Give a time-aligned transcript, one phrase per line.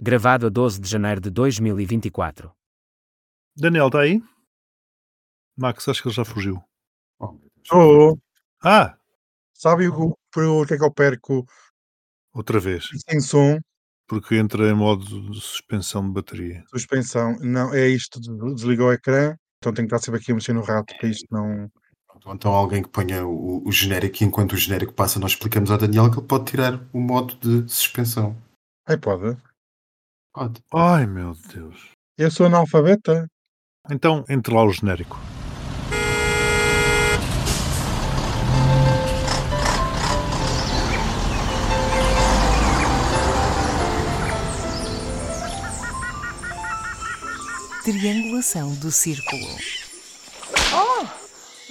[0.00, 2.52] Gravado a 12 de janeiro de 2024.
[3.56, 4.22] Daniel, está aí?
[5.56, 6.62] Max, acho que ele já fugiu.
[7.72, 8.16] Oh.
[8.62, 8.96] Ah,
[9.52, 11.44] Sabe o, por que é que eu perco
[12.32, 12.88] outra vez.
[13.08, 13.58] sem som,
[14.06, 16.62] Porque entra em modo de suspensão de bateria.
[16.68, 17.36] suspensão?
[17.40, 20.52] Não, é isto, de- desligou o ecrã, então tenho que estar sempre aqui a mexer
[20.52, 21.68] no rato para isto não.
[22.32, 25.78] Então alguém que ponha o, o genérico e enquanto o genérico passa nós explicamos ao
[25.78, 28.36] Daniel que ele pode tirar o modo de suspensão.
[28.86, 29.36] Ai, pode.
[30.38, 30.62] Pode.
[30.72, 31.88] Ai, meu Deus.
[32.16, 33.28] Eu sou analfabeta.
[33.90, 35.18] Então, entre lá o genérico.
[47.82, 49.42] Triangulação do círculo.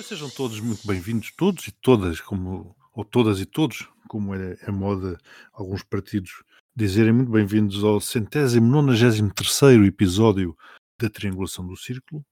[0.04, 4.72] Sejam todos muito bem-vindos, todos e todas, como, ou todas e todos, como é a
[4.74, 5.18] moda
[5.54, 6.44] alguns partidos
[6.78, 10.56] dizerem, muito bem-vindos ao centésimo nonagésimo terceiro episódio
[11.02, 12.24] da Triangulação do Círculo.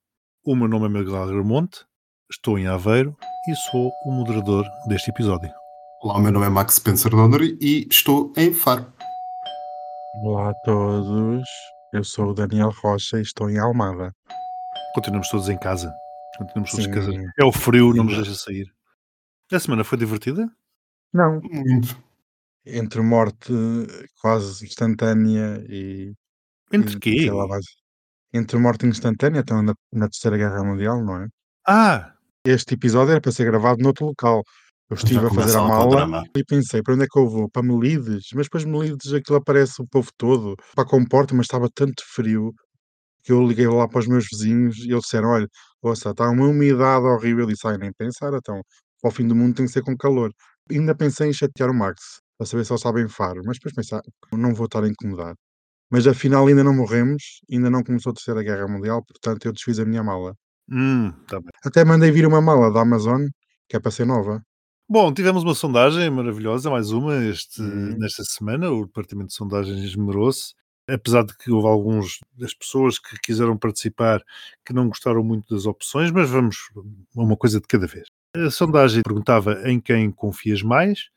[0.46, 1.84] O meu nome é Miguel Gramonte,
[2.30, 3.18] estou em Aveiro
[3.50, 5.50] e sou o moderador deste episódio.
[6.04, 8.86] Olá, o meu nome é Max Spencer Donner e estou em Faro.
[10.24, 11.48] Olá a todos.
[11.92, 14.14] Eu sou o Daniel Rocha e estou em Almada.
[14.94, 15.92] Continuamos todos em casa.
[16.38, 16.96] Continuamos todos em Sim.
[16.96, 17.34] casa.
[17.40, 18.72] É o frio, não nos deixa sair.
[19.52, 20.48] A semana foi divertida?
[21.12, 21.42] Não.
[21.42, 22.05] Muito.
[22.66, 23.54] Entre morte
[24.22, 26.14] quase instantânea e.
[26.72, 27.18] Entre e- quê?
[27.22, 27.66] sei lá, vais-
[28.34, 31.28] Entre morte instantânea, então na, na Terceira Guerra Mundial, não é?
[31.68, 32.14] Ah,
[32.46, 34.44] Este episódio era para ser gravado noutro local.
[34.90, 36.24] Eu estive a fazer começa a lá o mala drama.
[36.36, 37.50] e pensei, para onde é que eu vou?
[37.50, 38.28] Para Melides?
[38.36, 40.56] Mas depois Melides aquilo aparece o povo todo.
[40.76, 42.54] Para a comporta, mas estava tanto frio
[43.24, 45.48] que eu liguei lá para os meus vizinhos e eles disseram, olha,
[45.82, 47.42] ouça, está uma umidade horrível.
[47.46, 48.62] Eu disse, ai, nem pensar, então,
[49.04, 50.32] ao fim do mundo tem que ser com calor.
[50.70, 53.74] Ainda pensei em chatear o Max, para saber se ele sabe em Faro, mas depois
[53.74, 54.02] pensar,
[54.34, 55.36] não vou estar a incomodar.
[55.92, 59.80] Mas afinal ainda não morremos, ainda não começou a Terceira Guerra Mundial, portanto eu desfiz
[59.80, 60.36] a minha mala.
[60.70, 61.40] hum, tá.
[61.66, 63.28] Até mandei vir uma mala da Amazon,
[63.70, 64.42] que é para ser nova.
[64.90, 67.98] Bom, tivemos uma sondagem maravilhosa, mais uma, este, Hum.
[67.98, 68.72] nesta semana.
[68.72, 70.54] O Departamento de Sondagens esmerou-se.
[70.88, 74.22] Apesar de que houve alguns das pessoas que quiseram participar
[74.64, 76.58] que não gostaram muito das opções, mas vamos
[77.18, 78.06] a uma coisa de cada vez.
[78.36, 81.10] A sondagem perguntava em quem confias mais.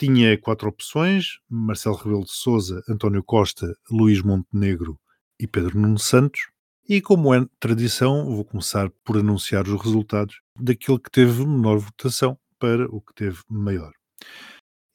[0.00, 4.98] Tinha quatro opções: Marcelo Rebelo de Souza, António Costa, Luís Montenegro
[5.38, 6.40] e Pedro Nuno Santos.
[6.88, 12.38] E como é tradição, vou começar por anunciar os resultados daquele que teve menor votação
[12.58, 13.92] para o que teve maior.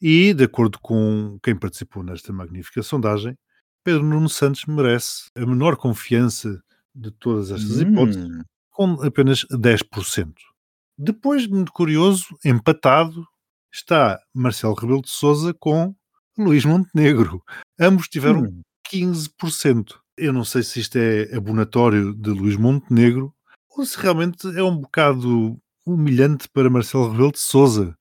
[0.02, 3.38] E, de acordo com quem participou nesta magnífica sondagem,
[3.84, 6.62] Pedro Nuno Santos merece a menor confiança
[6.96, 8.42] de todas estas hipóteses, Hum,
[8.72, 10.34] com apenas 10%.
[10.98, 13.26] Depois, muito curioso, empatado,
[13.76, 15.94] está Marcelo Rebelo de Souza com
[16.38, 17.44] Luís Montenegro.
[17.80, 18.62] Ambos tiveram hum.
[18.92, 19.96] 15%.
[20.18, 23.34] Eu não sei se isto é abonatório de Luís Montenegro
[23.70, 27.96] ou se realmente é um bocado humilhante para Marcelo Rebelo de Souza.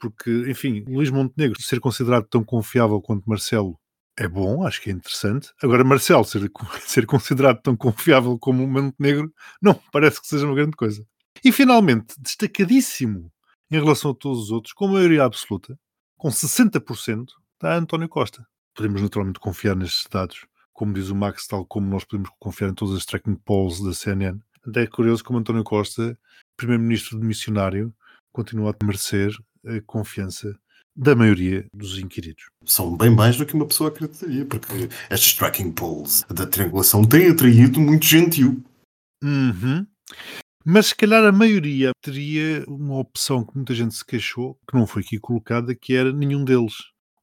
[0.00, 3.78] Porque, enfim, Luís Montenegro ser considerado tão confiável quanto Marcelo
[4.18, 5.50] é bom, acho que é interessante.
[5.62, 6.50] Agora, Marcelo ser,
[6.86, 9.30] ser considerado tão confiável como Montenegro
[9.60, 11.04] não parece que seja uma grande coisa.
[11.44, 13.30] E, finalmente, destacadíssimo
[13.72, 15.78] em relação a todos os outros, com maioria absoluta,
[16.18, 18.46] com 60%, está António Costa.
[18.74, 22.74] Podemos naturalmente confiar nestes dados, como diz o Max, tal como nós podemos confiar em
[22.74, 24.38] todas as tracking polls da CNN.
[24.66, 26.18] Até é curioso como António Costa,
[26.56, 27.94] primeiro-ministro de missionário,
[28.30, 29.32] continua a merecer
[29.66, 30.54] a confiança
[30.94, 32.44] da maioria dos inquiridos.
[32.66, 37.30] São bem mais do que uma pessoa acreditaria, porque estes tracking polls da triangulação têm
[37.30, 38.62] atraído muito gentil.
[39.22, 39.86] Uhum.
[40.64, 44.86] Mas se calhar a maioria teria uma opção que muita gente se queixou, que não
[44.86, 46.74] foi aqui colocada, que era nenhum deles.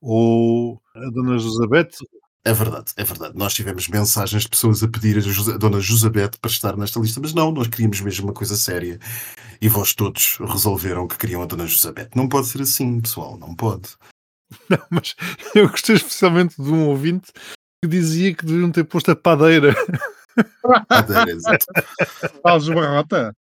[0.02, 1.98] Ou a Dona Josabete,
[2.46, 3.38] É verdade, é verdade.
[3.38, 7.00] Nós tivemos mensagens de pessoas a pedir a, Jose- a Dona Josabete para estar nesta
[7.00, 8.98] lista, mas não, nós queríamos mesmo uma coisa séria.
[9.62, 12.12] E vós todos resolveram que queriam a Dona Josabete.
[12.16, 13.90] Não pode ser assim, pessoal, não pode.
[14.70, 15.16] Não, mas
[15.54, 17.32] eu gostei especialmente de um ouvinte
[17.84, 19.76] que dizia que deviam ter posto a padeira.
[20.88, 21.66] Padeira, exato.
[22.42, 23.36] Fales barrota?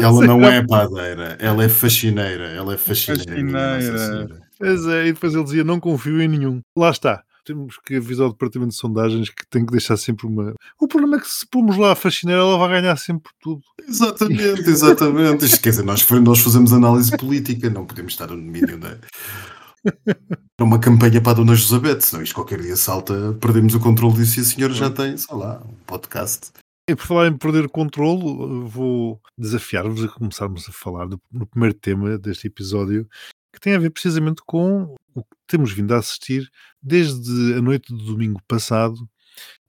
[0.00, 2.44] Ela sei, não é padeira, ela é faxineira.
[2.50, 4.28] Ela é faxineira.
[4.58, 6.60] Pois é, e depois ele dizia: não confio em nenhum.
[6.76, 7.22] Lá está.
[7.44, 10.52] Temos que avisar o departamento de sondagens que tem que deixar sempre uma.
[10.80, 13.60] O problema é que se pomos lá a faxineira, ela vai ganhar sempre tudo.
[13.88, 15.46] Exatamente, exatamente.
[15.60, 18.98] Quer dizer, nós, nós fazemos análise política, não podemos estar no domínio da.
[20.60, 24.40] Uma campanha para a Dona Josabete, senão isto qualquer dia salta, perdemos o controle disso
[24.40, 26.50] e a senhora já tem, sei lá, um podcast.
[26.88, 28.22] E por falar em perder o controle,
[28.68, 33.08] vou desafiar-vos a começarmos a falar do, no primeiro tema deste episódio,
[33.52, 36.50] que tem a ver precisamente com o que temos vindo a assistir
[36.82, 39.08] desde a noite do domingo passado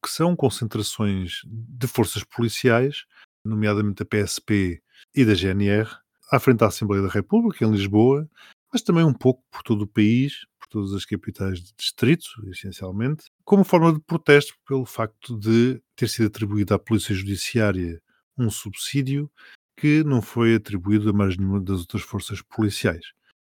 [0.01, 3.05] que são concentrações de forças policiais,
[3.43, 4.81] nomeadamente da PSP
[5.15, 5.89] e da GNR,
[6.31, 8.29] à frente da Assembleia da República, em Lisboa,
[8.77, 13.25] mas também um pouco por todo o país, por todas as capitais de distrito, essencialmente,
[13.43, 17.99] como forma de protesto pelo facto de ter sido atribuído à Polícia Judiciária
[18.37, 19.31] um subsídio
[19.75, 23.03] que não foi atribuído a mais nenhuma das outras forças policiais.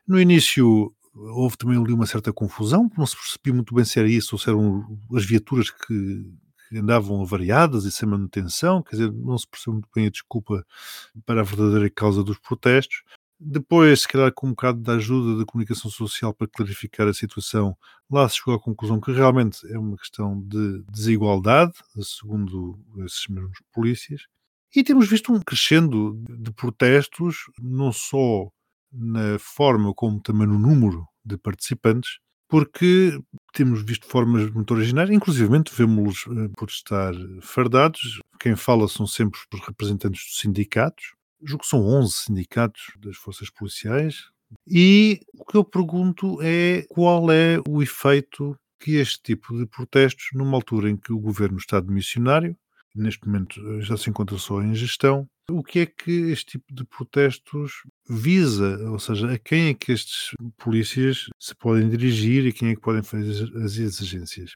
[0.07, 4.07] No início houve também ali uma certa confusão, não se percebia muito bem se era
[4.07, 4.85] isso ou se eram
[5.15, 6.23] as viaturas que,
[6.71, 10.63] andavam avariadas e sem manutenção, quer dizer, não se percebeu muito bem a desculpa
[11.25, 13.01] para a verdadeira causa dos protestos.
[13.39, 17.77] Depois, se calhar, com um bocado de ajuda da comunicação social para clarificar a situação,
[18.09, 23.57] lá se chegou à conclusão que realmente é uma questão de desigualdade, segundo esses mesmos
[23.73, 24.21] polícias.
[24.73, 28.49] E temos visto um crescendo de protestos, não só
[28.91, 33.19] na forma como também no número de participantes, porque
[33.53, 38.21] temos visto formas muito originais, inclusive vemos-los eh, por estar fardados.
[38.39, 43.49] Quem fala são sempre os representantes dos sindicatos, julgo que são 11 sindicatos das forças
[43.49, 44.29] policiais.
[44.67, 50.27] E o que eu pergunto é qual é o efeito que este tipo de protestos,
[50.33, 52.55] numa altura em que o governo está de missionário,
[52.95, 56.73] neste momento eh, já se encontra só em gestão, o que é que este tipo
[56.73, 58.79] de protestos visa?
[58.89, 62.81] Ou seja, a quem é que estes polícias se podem dirigir e quem é que
[62.81, 64.55] podem fazer as exigências?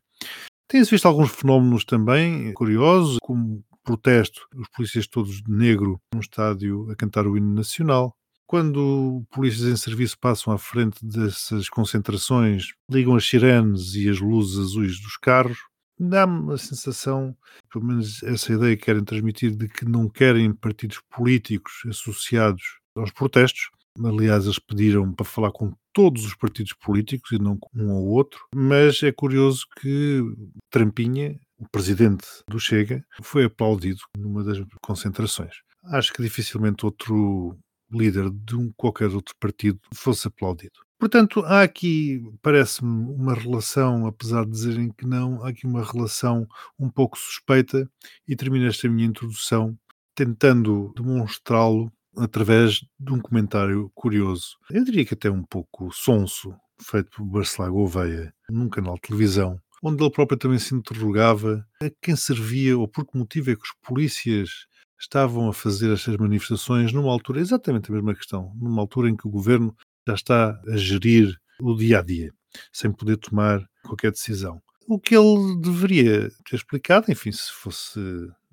[0.67, 6.87] Tem-se visto alguns fenómenos também curiosos, como protesto, os polícias todos de negro num estádio
[6.91, 8.15] a cantar o hino nacional.
[8.45, 14.59] Quando polícias em serviço passam à frente dessas concentrações, ligam as sirenes e as luzes
[14.59, 15.57] azuis dos carros,
[15.99, 17.35] dá-me a sensação,
[17.71, 22.63] pelo menos essa ideia que querem transmitir, de que não querem partidos políticos associados
[22.95, 23.71] aos protestos.
[24.03, 28.05] Aliás, eles pediram para falar com todos os partidos políticos e não com um ou
[28.09, 28.45] outro.
[28.53, 30.21] Mas é curioso que
[30.69, 35.55] Trampinha, o presidente do Chega, foi aplaudido numa das concentrações.
[35.85, 37.57] Acho que dificilmente outro
[37.91, 40.79] líder de um, qualquer outro partido fosse aplaudido.
[40.99, 46.47] Portanto, há aqui, parece-me, uma relação, apesar de dizerem que não, há aqui uma relação
[46.77, 47.89] um pouco suspeita
[48.27, 49.77] e termino esta minha introdução
[50.13, 54.57] tentando demonstrá-lo através de um comentário curioso.
[54.69, 59.57] Eu diria que até um pouco sonso, feito por Barcelar Gouveia, num canal de televisão,
[59.83, 63.63] onde ele próprio também se interrogava a quem servia ou por que motivo é que
[63.63, 64.67] os polícias
[64.99, 69.27] estavam a fazer estas manifestações numa altura, exatamente a mesma questão, numa altura em que
[69.27, 69.75] o governo
[70.07, 72.31] já está a gerir o dia a dia,
[72.71, 74.61] sem poder tomar qualquer decisão.
[74.87, 77.99] O que ele deveria ter explicado, enfim, se fosse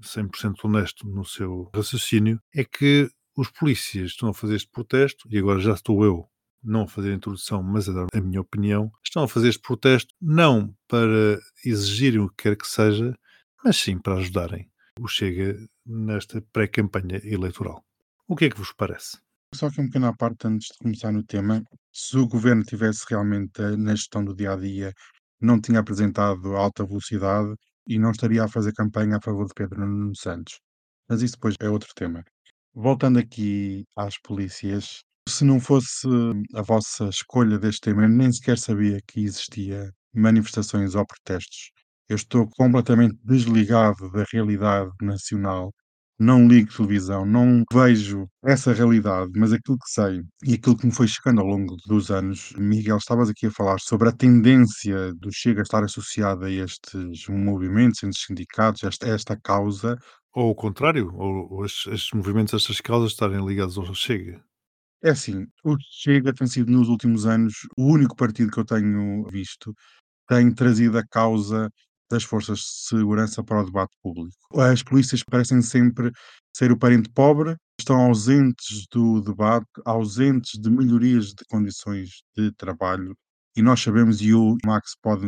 [0.03, 5.39] 100% honesto no seu raciocínio, é que os polícias estão a fazer este protesto, e
[5.39, 6.29] agora já estou eu
[6.67, 9.63] não a fazer a introdução, mas a dar a minha opinião, estão a fazer este
[9.63, 13.17] protesto não para exigirem o que quer que seja,
[13.65, 14.69] mas sim para ajudarem
[14.99, 17.85] o Chega nesta pré-campanha eleitoral.
[18.27, 19.19] O que é que vos parece?
[19.55, 23.05] Só que um pequeno à parte antes de começar no tema, se o governo tivesse
[23.09, 24.93] realmente eh, na gestão do dia a dia,
[25.41, 27.55] não tinha apresentado alta velocidade
[27.87, 30.59] e não estaria a fazer campanha a favor de Pedro Nuno Santos.
[31.09, 32.25] Mas isso depois é outro tema.
[32.75, 36.07] Voltando aqui às polícias, se não fosse
[36.55, 41.71] a vossa escolha deste tema, eu nem sequer sabia que existia manifestações ou protestos.
[42.09, 45.73] Eu estou completamente desligado da realidade nacional
[46.19, 50.95] não ligo televisão, não vejo essa realidade, mas aquilo que sei e aquilo que me
[50.95, 55.31] foi chegando ao longo dos anos, Miguel, estavas aqui a falar sobre a tendência do
[55.33, 59.99] Chega a estar associada a estes movimentos, estes sindicatos, esta, esta causa.
[60.35, 64.43] Ou o contrário, ou, ou estes, estes movimentos, estas causas estarem ligados ao Chega.
[65.03, 69.25] É assim, o Chega tem sido nos últimos anos o único partido que eu tenho
[69.31, 69.75] visto
[70.29, 71.71] tem trazido a causa
[72.11, 74.37] das forças de segurança para o debate público.
[74.61, 76.13] As polícias parecem sempre
[76.57, 83.17] ser o parente pobre, estão ausentes do debate, ausentes de melhorias de condições de trabalho,
[83.57, 85.27] e nós sabemos, e o Max pode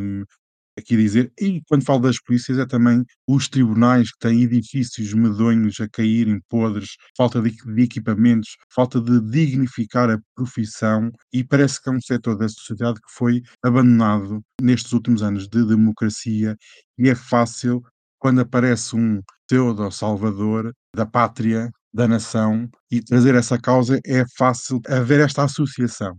[0.79, 5.81] aqui dizer, e quando falo das polícias é também os tribunais que têm edifícios medonhos
[5.81, 11.89] a caírem podres, falta de, de equipamentos, falta de dignificar a profissão e parece que
[11.89, 16.57] é um setor da sociedade que foi abandonado nestes últimos anos de democracia
[16.99, 17.83] e é fácil
[18.19, 24.81] quando aparece um pseudo salvador da pátria, da nação e trazer essa causa é fácil
[24.89, 26.19] haver esta associação.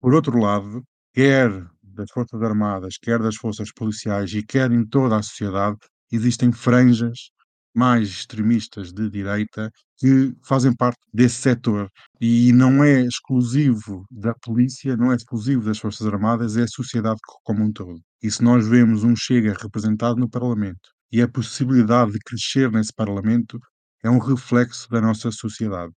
[0.00, 0.82] Por outro lado,
[1.14, 1.50] quer
[1.96, 5.78] das Forças Armadas, quer das Forças Policiais e quer em toda a sociedade,
[6.12, 7.30] existem franjas
[7.74, 11.90] mais extremistas de direita que fazem parte desse setor.
[12.20, 17.18] E não é exclusivo da polícia, não é exclusivo das Forças Armadas, é a sociedade
[17.44, 18.00] como um todo.
[18.22, 22.92] E se nós vemos um Chega representado no Parlamento, e a possibilidade de crescer nesse
[22.92, 23.58] Parlamento
[24.02, 25.92] é um reflexo da nossa sociedade.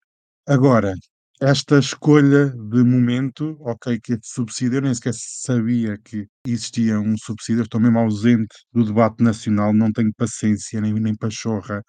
[0.47, 0.93] Agora,
[1.39, 7.15] esta escolha de momento, ok, que este subsídio, eu nem sequer sabia que existia um
[7.17, 11.83] subsídio, estou mesmo ausente do debate nacional, não tenho paciência nem, nem pachorra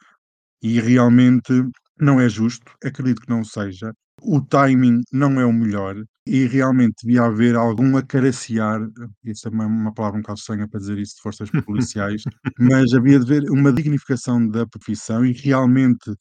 [0.62, 1.52] e realmente
[2.00, 3.92] não é justo, acredito que não seja.
[4.22, 8.80] O timing não é o melhor e realmente devia haver algum acariciar,
[9.24, 12.22] isso é uma, uma palavra um bocado estranha para dizer isso de forças policiais,
[12.58, 16.12] mas havia de haver uma dignificação da profissão e realmente,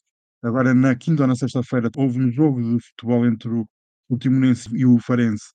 [0.42, 3.66] agora na quinta ou na sexta-feira, houve um jogo de futebol entre o,
[4.08, 5.52] o Timonense e o Farense,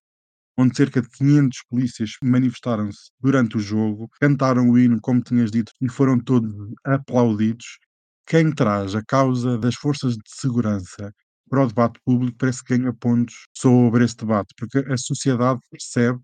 [0.57, 5.71] onde cerca de 500 polícias manifestaram-se durante o jogo, cantaram o hino, como tinhas dito,
[5.81, 6.53] e foram todos
[6.85, 7.79] aplaudidos.
[8.27, 11.11] Quem traz a causa das forças de segurança
[11.49, 16.19] para o debate público parece que ganha pontos sobre esse debate, porque a sociedade percebe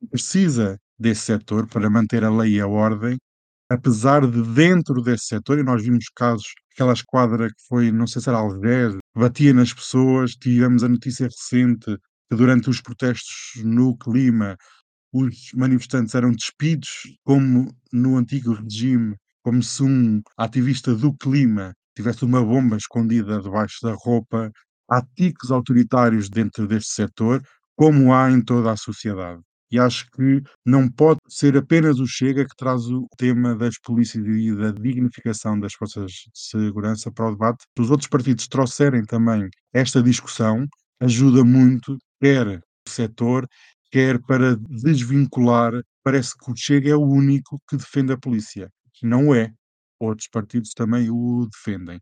[0.00, 3.18] que precisa desse setor para manter a lei e a ordem,
[3.70, 8.20] apesar de dentro desse setor, e nós vimos casos, aquela esquadra que foi, não sei
[8.20, 11.96] se era Algés, batia nas pessoas, tivemos a notícia recente
[12.28, 14.56] que durante os protestos no clima
[15.12, 16.90] os manifestantes eram despidos,
[17.24, 23.76] como no antigo regime como se um ativista do clima tivesse uma bomba escondida debaixo
[23.82, 24.50] da roupa.
[24.90, 27.42] Há tiques autoritários dentro deste setor,
[27.76, 29.42] como há em toda a sociedade.
[29.74, 34.24] E acho que não pode ser apenas o Chega que traz o tema das polícias
[34.26, 37.64] e da dignificação das forças de segurança para o debate.
[37.76, 40.66] Se os outros partidos trouxerem também esta discussão,
[41.00, 42.46] ajuda muito, quer
[42.86, 43.48] o setor,
[43.90, 45.72] quer para desvincular.
[46.04, 48.70] Parece que o Chega é o único que defende a polícia
[49.04, 49.52] não é.
[50.00, 52.00] Outros partidos também o defendem.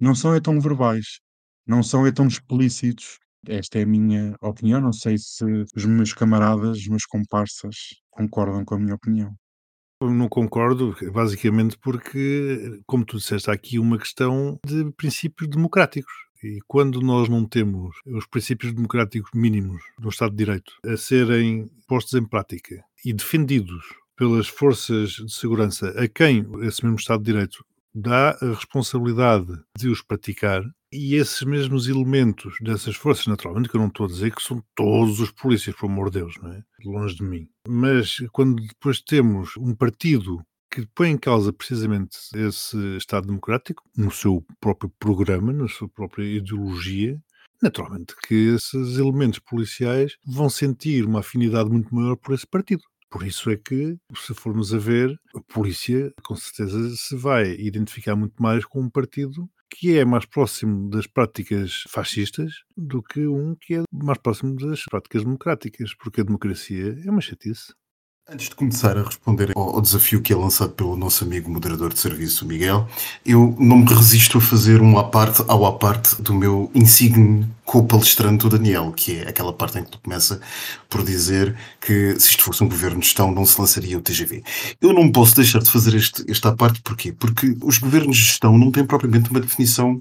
[0.00, 1.20] Não são é tão verbais,
[1.66, 3.18] não são é tão explícitos.
[3.48, 4.80] Esta é a minha opinião.
[4.80, 7.76] Não sei se os meus camaradas, os meus comparsas,
[8.10, 9.34] concordam com a minha opinião.
[10.00, 16.12] Eu não concordo, basicamente porque, como tu disseste, há aqui uma questão de princípios democráticos.
[16.42, 21.70] E quando nós não temos os princípios democráticos mínimos do Estado de Direito a serem
[21.88, 23.82] postos em prática e defendidos
[24.14, 29.88] pelas forças de segurança a quem esse mesmo Estado de Direito dá a responsabilidade de
[29.88, 34.34] os praticar e esses mesmos elementos dessas forças, naturalmente, que eu não estou a dizer
[34.34, 36.62] que são todos os polícias, por amor de Deus, não é?
[36.84, 37.48] Longe de mim.
[37.68, 44.10] Mas quando depois temos um partido que põe em causa precisamente esse Estado democrático no
[44.10, 47.20] seu próprio programa, na sua própria ideologia,
[47.62, 52.82] naturalmente que esses elementos policiais vão sentir uma afinidade muito maior por esse partido.
[53.14, 58.16] Por isso é que, se formos a ver, a polícia com certeza se vai identificar
[58.16, 63.54] muito mais com um partido que é mais próximo das práticas fascistas do que um
[63.54, 67.72] que é mais próximo das práticas democráticas, porque a democracia é uma chatice.
[68.28, 72.00] Antes de começar a responder ao, desafio que é lançado pelo nosso amigo moderador de
[72.00, 72.88] serviço, Miguel,
[73.24, 77.46] eu não me resisto a fazer um à parte ao à parte do meu insigne
[77.64, 80.40] co-palestrante, o Daniel, que é aquela parte em que tu começa
[80.88, 84.42] por dizer que se isto fosse um governo de gestão não se lançaria o TGV.
[84.80, 87.12] Eu não posso deixar de fazer este, esta parte, porquê?
[87.12, 90.00] Porque os governos de gestão não têm propriamente uma definição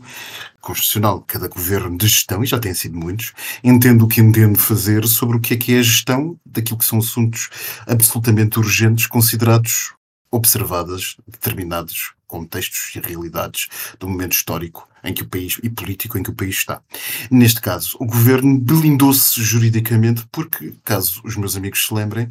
[0.61, 1.21] constitucional.
[1.21, 5.37] Cada governo de gestão, e já tem sido muitos, entende o que entende fazer sobre
[5.37, 7.49] o que é que é a gestão daquilo que são assuntos
[7.87, 9.93] absolutamente urgentes, considerados
[10.31, 13.67] observadas determinados contextos e realidades
[13.99, 16.81] do momento histórico em que o país e político em que o país está.
[17.29, 22.27] Neste caso, o governo blindou-se juridicamente porque, caso os meus amigos se lembrem,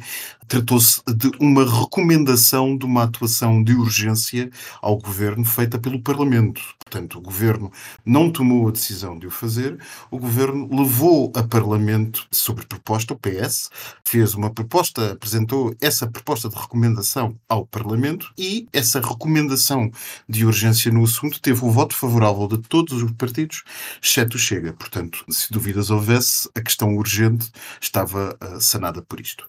[0.47, 4.49] tratou-se de uma recomendação de uma atuação de urgência
[4.81, 6.61] ao governo feita pelo Parlamento.
[6.79, 7.71] Portanto, o governo
[8.05, 9.79] não tomou a decisão de o fazer,
[10.11, 13.69] o governo levou a Parlamento sobre proposta, o PS,
[14.05, 19.91] fez uma proposta, apresentou essa proposta de recomendação ao Parlamento e essa recomendação
[20.27, 23.63] de urgência no assunto teve o voto favorável de todos os partidos,
[24.01, 24.73] exceto o Chega.
[24.73, 29.47] Portanto, se dúvidas houvesse, a questão urgente estava uh, sanada por isto.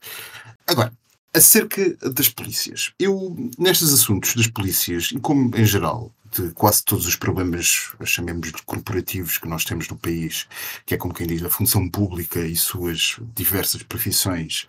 [0.66, 0.92] Agora,
[1.34, 2.92] acerca das polícias.
[2.98, 8.52] Eu, nestes assuntos das polícias, e como em geral, de quase todos os problemas, chamemos
[8.52, 10.46] de corporativos que nós temos no país,
[10.84, 14.66] que é como quem diz a função pública e suas diversas profissões,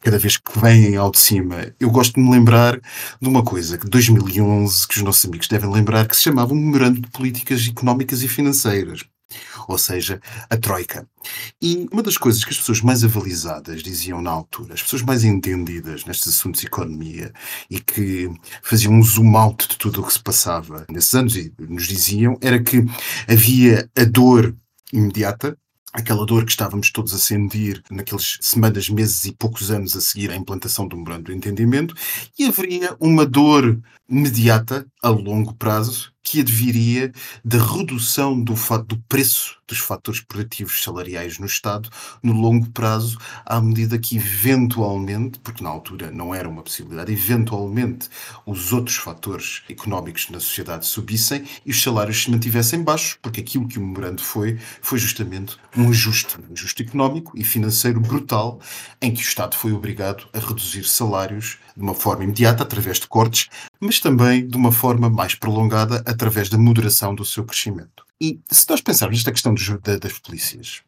[0.00, 2.78] cada vez que vêm ao de cima, eu gosto de me lembrar
[3.20, 6.56] de uma coisa que 2011, que os nossos amigos devem lembrar, que se chamava um
[6.56, 9.04] Memorando de Políticas Económicas e Financeiras
[9.68, 11.06] ou seja, a Troika.
[11.60, 15.24] E uma das coisas que as pessoas mais avalizadas diziam na altura, as pessoas mais
[15.24, 17.32] entendidas nestes assuntos de economia
[17.70, 18.30] e que
[18.62, 22.38] faziam um zoom out de tudo o que se passava nesses anos e nos diziam,
[22.40, 22.84] era que
[23.28, 24.54] havia a dor
[24.92, 25.58] imediata,
[25.92, 30.30] aquela dor que estávamos todos a sentir naqueles semanas, meses e poucos anos a seguir
[30.30, 31.94] à implantação do memorando de entendimento,
[32.38, 37.12] e haveria uma dor imediata, a longo prazo, que adviria
[37.44, 38.54] da redução do,
[38.84, 41.88] do preço dos fatores produtivos salariais no Estado
[42.20, 48.08] no longo prazo, à medida que eventualmente, porque na altura não era uma possibilidade, eventualmente
[48.44, 53.68] os outros fatores económicos na sociedade subissem e os salários se mantivessem baixos, porque aquilo
[53.68, 58.60] que o memorando foi, foi justamente um ajuste, um ajuste económico e financeiro brutal,
[59.00, 63.06] em que o Estado foi obrigado a reduzir salários de uma forma imediata, através de
[63.06, 63.48] cortes,
[63.80, 68.06] mas também de uma forma mais prolongada, através da moderação do seu crescimento.
[68.20, 70.80] E se nós pensarmos nesta questão da, das polícias,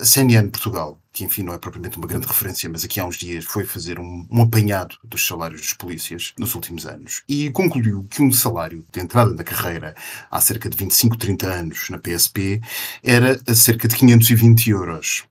[0.00, 3.18] a CNN Portugal, que enfim não é propriamente uma grande referência, mas aqui há uns
[3.18, 8.06] dias foi fazer um, um apanhado dos salários dos polícias nos últimos anos e concluiu
[8.08, 9.94] que um salário de entrada na carreira
[10.30, 12.62] há cerca de 25, 30 anos na PSP
[13.02, 15.24] era a cerca de 520 euros.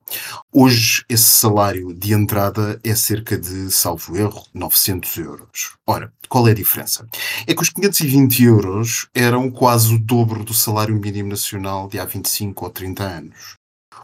[0.51, 5.75] Hoje esse salário de entrada é cerca de, salvo erro, 900 euros.
[5.87, 7.05] Ora, qual é a diferença?
[7.45, 12.05] É que os 520 euros eram quase o dobro do salário mínimo nacional de há
[12.05, 13.55] 25 ou 30 anos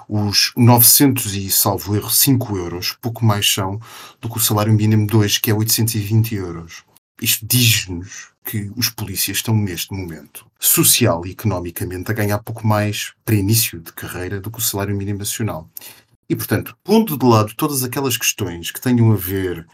[0.09, 3.79] os 900 e, salvo erro, 5 euros, pouco mais são
[4.21, 6.83] do que o salário mínimo de hoje, que é 820 euros.
[7.21, 13.13] Isto diz-nos que os polícias estão neste momento, social e economicamente, a ganhar pouco mais
[13.25, 15.69] para início de carreira do que o salário mínimo nacional.
[16.29, 19.65] E, portanto, pondo de lado todas aquelas questões que tenham a ver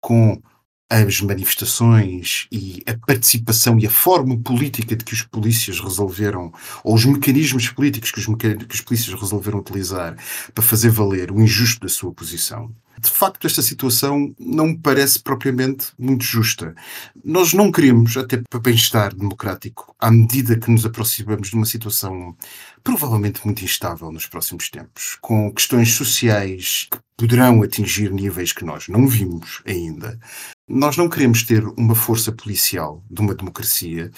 [0.00, 0.40] com
[0.88, 6.52] as manifestações e a participação e a forma política de que os polícias resolveram,
[6.84, 10.16] ou os mecanismos políticos que os, que os polícias resolveram utilizar
[10.54, 15.22] para fazer valer o injusto da sua posição, de facto, esta situação não me parece
[15.22, 16.74] propriamente muito justa.
[17.22, 22.34] Nós não queremos, até para bem-estar democrático, à medida que nos aproximamos de uma situação
[22.82, 28.88] provavelmente muito instável nos próximos tempos, com questões sociais que poderão atingir níveis que nós
[28.88, 30.18] não vimos ainda,
[30.68, 34.10] nós não queremos ter uma força policial de uma democracia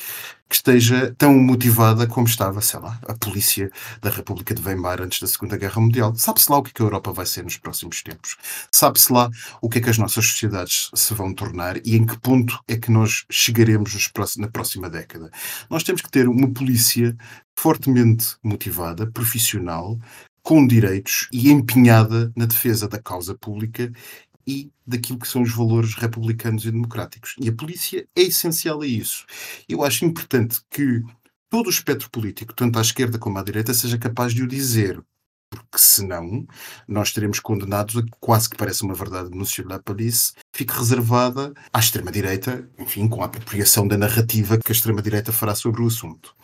[0.49, 5.21] que esteja tão motivada como estava, sei lá, a polícia da República de Weimar antes
[5.21, 6.15] da Segunda Guerra Mundial.
[6.15, 8.39] Sabe-se lá o que, é que a Europa vai ser nos próximos tempos.
[8.73, 9.28] Sabe-se lá
[9.61, 12.78] o que é que as nossas sociedades se vão tornar e em que ponto é
[12.78, 15.30] que nós chegaremos na próxima década.
[15.69, 17.15] Nós temos que ter uma polícia
[17.58, 19.99] fortemente motivada, profissional,
[20.49, 23.93] com direitos e empenhada na defesa da causa pública
[24.49, 27.34] e daquilo que são os valores republicanos e democráticos.
[27.39, 29.26] E a polícia é essencial a isso.
[29.69, 31.02] Eu acho importante que
[31.50, 35.04] todo o espectro político, tanto à esquerda como à direita, seja capaz de o dizer
[35.50, 36.47] porque senão
[36.87, 41.78] nós estaremos condenados a quase que parece uma verdade Senhor da Police, fique reservada à
[41.80, 46.34] extrema-direita, enfim, com a apropriação da narrativa que a extrema-direita fará sobre o assunto.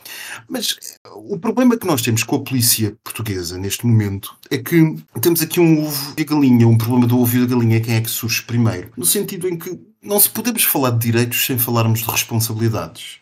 [0.49, 4.97] Mas eh, o problema que nós temos com a polícia portuguesa neste momento é que
[5.21, 7.95] temos aqui um ovo e a galinha, um problema do ovo e da galinha, quem
[7.95, 8.91] é que surge primeiro?
[8.97, 13.19] No sentido em que não se podemos falar de direitos sem falarmos de responsabilidades.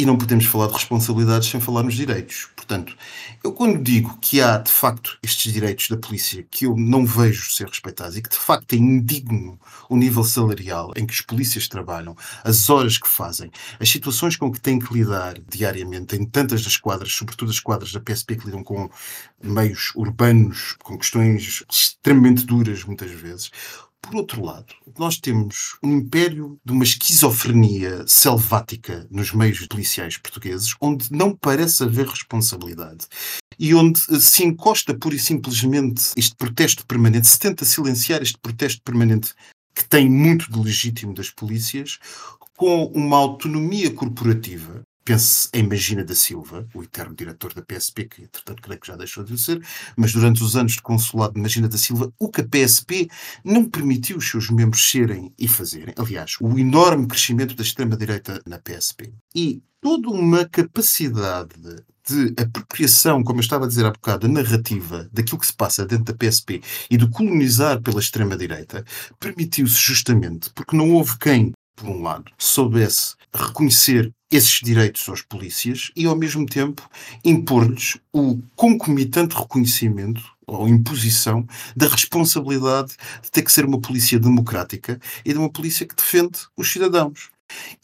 [0.00, 2.48] E não podemos falar de responsabilidades sem falar nos direitos.
[2.56, 2.96] Portanto,
[3.44, 7.52] eu quando digo que há de facto estes direitos da polícia que eu não vejo
[7.52, 9.60] ser respeitados e que de facto é indigno
[9.90, 14.50] o nível salarial em que os polícias trabalham, as horas que fazem, as situações com
[14.50, 18.46] que têm que lidar diariamente em tantas das quadras, sobretudo as quadras da PSP que
[18.46, 18.88] lidam com
[19.42, 23.50] meios urbanos, com questões extremamente duras muitas vezes,
[24.02, 30.74] por outro lado, nós temos um império de uma esquizofrenia selvática nos meios policiais portugueses,
[30.80, 33.06] onde não parece haver responsabilidade
[33.58, 38.82] e onde se encosta pura e simplesmente este protesto permanente, se tenta silenciar este protesto
[38.82, 39.34] permanente
[39.74, 41.98] que tem muito de legítimo das polícias,
[42.56, 48.22] com uma autonomia corporativa Pense em Magina da Silva, o eterno diretor da PSP, que
[48.22, 49.64] entretanto creio que já deixou de ser,
[49.96, 53.08] mas durante os anos de consulado de Magina da Silva, o que a PSP
[53.44, 55.94] não permitiu os seus membros serem e fazerem.
[55.96, 59.12] Aliás, o enorme crescimento da extrema-direita na PSP.
[59.34, 61.54] E toda uma capacidade
[62.06, 65.86] de apropriação, como eu estava a dizer há bocado, da narrativa daquilo que se passa
[65.86, 66.60] dentro da PSP
[66.90, 68.84] e de colonizar pela extrema-direita,
[69.18, 75.90] permitiu-se justamente porque não houve quem por um lado, soubesse reconhecer esses direitos aos polícias
[75.96, 76.88] e, ao mesmo tempo,
[77.24, 85.00] impor-lhes o concomitante reconhecimento ou imposição da responsabilidade de ter que ser uma polícia democrática
[85.24, 87.30] e de uma polícia que defende os cidadãos.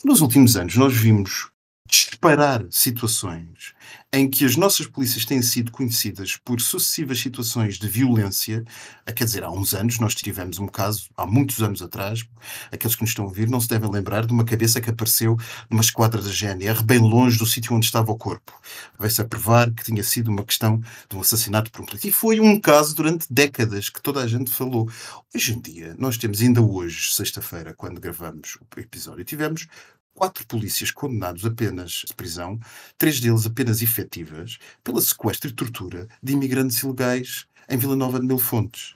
[0.05, 1.51] nos últimos anos, nós vimos
[1.89, 3.75] disparar situações
[4.13, 8.65] em que as nossas polícias têm sido conhecidas por sucessivas situações de violência.
[9.05, 12.25] Ah, Quer dizer, há uns anos nós tivemos um caso, há muitos anos atrás,
[12.73, 15.37] aqueles que nos estão a ouvir não se devem lembrar de uma cabeça que apareceu
[15.71, 18.53] numa esquadra da GNR bem longe do sítio onde estava o corpo.
[18.99, 22.09] Veio-se a provar que tinha sido uma questão de um assassinato por um polícia.
[22.09, 24.89] E foi um caso durante décadas que toda a gente falou.
[25.35, 29.67] Hoje em dia, nós temos ainda hoje, sexta-feira, quando gravamos o episódio, tivemos
[30.17, 32.59] quatro polícias condenados apenas de prisão,
[32.97, 38.27] três deles apenas efetivas, pela sequestro e tortura de imigrantes ilegais em Vila Nova de
[38.27, 38.95] Mil Fontes.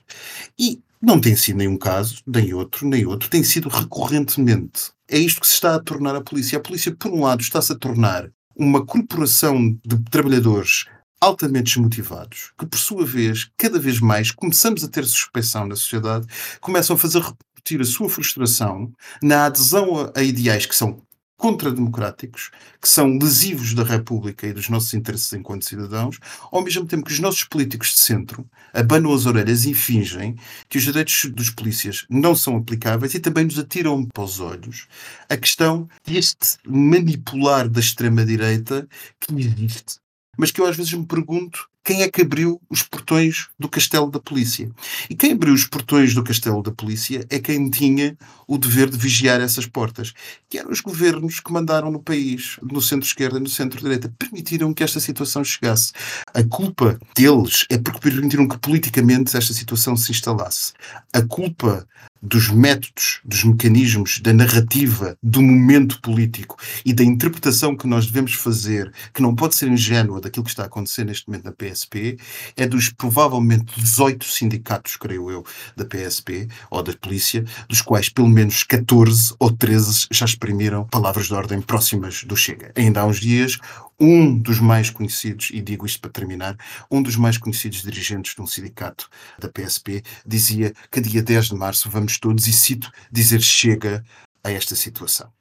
[0.57, 4.91] E não tem sido nenhum caso, nem outro, nem outro, tem sido recorrentemente.
[5.07, 6.57] É isto que se está a tornar a polícia.
[6.57, 10.85] A polícia, por um lado, está-se a tornar uma corporação de trabalhadores
[11.19, 16.25] altamente desmotivados, que por sua vez, cada vez mais, começamos a ter suspeição na sociedade,
[16.59, 21.01] começam a fazer repercutir a sua frustração na adesão a, a ideais que são
[21.41, 26.19] contrademocráticos, que são lesivos da República e dos nossos interesses enquanto cidadãos,
[26.51, 30.35] ao mesmo tempo que os nossos políticos de centro abanam as orelhas e fingem
[30.69, 34.85] que os direitos dos polícias não são aplicáveis e também nos atiram para os olhos
[35.27, 38.87] a questão deste manipular da extrema-direita
[39.19, 39.95] que existe,
[40.37, 44.09] mas que eu às vezes me pergunto quem é que abriu os portões do castelo
[44.09, 44.69] da polícia.
[45.09, 48.17] E quem abriu os portões do castelo da polícia é quem tinha
[48.47, 50.13] o dever de vigiar essas portas,
[50.49, 54.83] que eram os governos que mandaram no país, no centro-esquerda e no centro-direita, permitiram que
[54.83, 55.93] esta situação chegasse.
[56.33, 60.73] A culpa deles é porque permitiram que politicamente esta situação se instalasse.
[61.13, 61.87] A culpa
[62.21, 68.33] dos métodos, dos mecanismos, da narrativa, do momento político e da interpretação que nós devemos
[68.33, 72.17] fazer, que não pode ser ingênua daquilo que está a acontecer neste momento na PSP,
[72.55, 78.27] é dos provavelmente 18 sindicatos, creio eu, da PSP ou da polícia, dos quais pelo
[78.27, 82.71] menos 14 ou 13 já exprimiram palavras de ordem próximas do Chega.
[82.75, 83.57] Ainda há uns dias,
[84.01, 86.57] um dos mais conhecidos, e digo isto para terminar,
[86.89, 91.55] um dos mais conhecidos dirigentes de um sindicato da PSP dizia que dia 10 de
[91.55, 94.03] março vamos todos, e cito, dizer chega
[94.43, 95.31] a esta situação.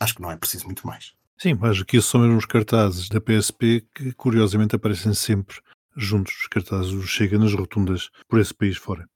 [0.00, 1.12] Acho que não é preciso muito mais.
[1.38, 5.56] Sim, mas aqui são mesmo os cartazes da PSP que curiosamente aparecem sempre
[5.96, 9.06] juntos, os cartazes do Chega nas rotundas por esse país fora.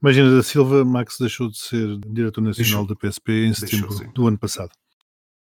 [0.00, 2.86] Magina da Silva, Max deixou de ser diretor nacional Deixou.
[2.86, 4.10] da PSP em Deixou, setembro sim.
[4.14, 4.70] do ano passado.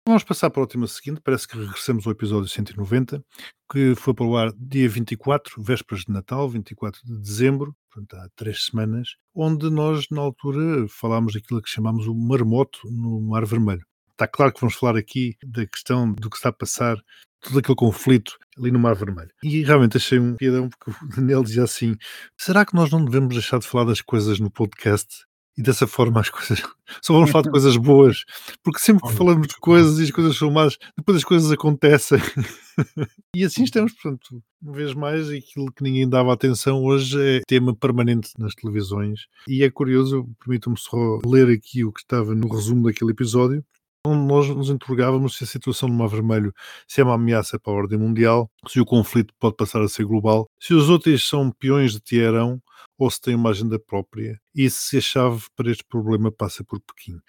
[0.09, 3.25] Vamos passar para o tema seguinte, parece que regressamos ao episódio 190,
[3.69, 8.29] que foi para o ar dia 24, vésperas de Natal, 24 de dezembro, portanto há
[8.37, 13.85] três semanas, onde nós, na altura, falámos daquilo que chamamos o marmoto no Mar Vermelho.
[14.13, 16.97] Está claro que vamos falar aqui da questão do que está a passar,
[17.41, 19.33] todo aquele conflito ali no Mar Vermelho.
[19.43, 21.97] E realmente achei um piadão, porque o Daniel dizia assim,
[22.39, 25.27] será que nós não devemos deixar de falar das coisas no podcast?
[25.57, 26.63] E dessa forma as coisas
[27.01, 28.25] só vamos falar de coisas boas,
[28.63, 32.19] porque sempre que falamos de coisas e as coisas são más, depois as coisas acontecem.
[33.35, 37.75] e assim estamos, portanto, uma vez mais, aquilo que ninguém dava atenção hoje é tema
[37.75, 39.27] permanente nas televisões.
[39.49, 43.65] E é curioso, permitam-me só ler aqui o que estava no resumo daquele episódio,
[44.07, 46.53] onde nós nos interrogávamos se a situação no Mar Vermelho
[46.87, 50.05] se é uma ameaça para a ordem mundial, se o conflito pode passar a ser
[50.05, 52.61] global, se os outros são peões de Teherão
[52.99, 56.81] ou se têm uma agenda própria e se a chave para este problema passa por
[56.81, 57.21] Pequim.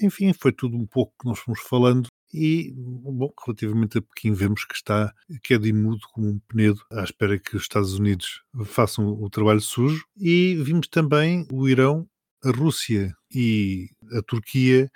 [0.00, 4.64] Enfim, foi tudo um pouco que nós fomos falando e, bom, relativamente a Pequim vemos
[4.64, 9.08] que está queda e mudo como um penedo à espera que os Estados Unidos façam
[9.08, 12.08] o trabalho sujo e vimos também o Irão,
[12.44, 14.90] a Rússia e a Turquia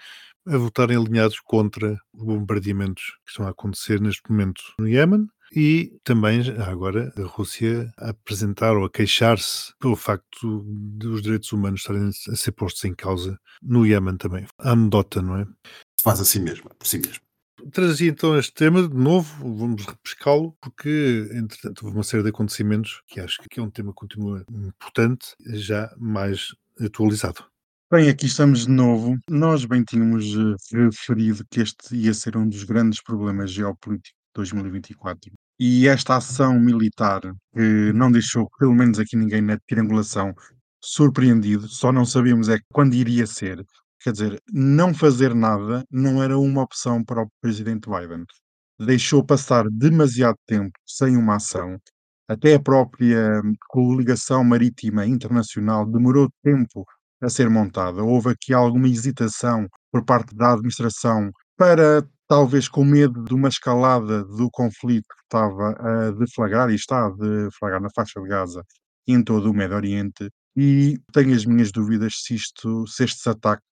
[0.46, 5.96] a votarem alinhados contra os bombardeamentos que estão a acontecer neste momento no Iémen e
[6.02, 12.08] também agora a Rússia a apresentar ou a queixar-se pelo facto dos direitos humanos estarem
[12.08, 14.46] a ser postos em causa no Iémen também.
[14.58, 15.46] A anedota, não é?
[16.02, 17.22] Faz assim mesmo, por si mesmo.
[17.72, 23.00] Trazia então este tema de novo, vamos repescá-lo, porque entretanto houve uma série de acontecimentos
[23.06, 26.48] que acho que é um tema que continua importante, já mais
[26.80, 27.44] atualizado.
[27.90, 29.16] Bem, aqui estamos de novo.
[29.30, 34.34] Nós bem tínhamos eh, referido que este ia ser um dos grandes problemas geopolíticos de
[34.34, 35.32] 2024.
[35.58, 37.20] E esta ação militar
[37.52, 40.34] que não deixou, pelo menos aqui ninguém na triangulação,
[40.82, 43.64] surpreendido, só não sabíamos é quando iria ser.
[44.00, 48.24] Quer dizer, não fazer nada não era uma opção para o presidente Biden.
[48.78, 51.78] Deixou passar demasiado tempo sem uma ação.
[52.28, 56.84] Até a própria coligação marítima internacional demorou tempo
[57.22, 58.02] a ser montada.
[58.02, 64.24] Houve aqui alguma hesitação por parte da administração para, talvez com medo de uma escalada
[64.24, 68.64] do conflito que estava a deflagrar e está a deflagrar na faixa de Gaza
[69.06, 70.30] e em todo o Médio Oriente.
[70.56, 73.66] E tenho as minhas dúvidas se, isto, se estes ataques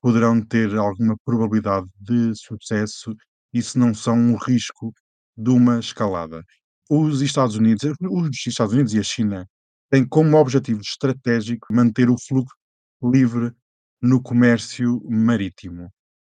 [0.00, 3.14] poderão ter alguma probabilidade de sucesso
[3.52, 4.92] e se não são um risco
[5.36, 6.44] de uma escalada.
[6.90, 9.46] Os Estados Unidos, os Estados Unidos e a China
[9.90, 12.54] têm como objetivo estratégico manter o fluxo
[13.02, 13.52] livre
[14.00, 15.90] no comércio marítimo.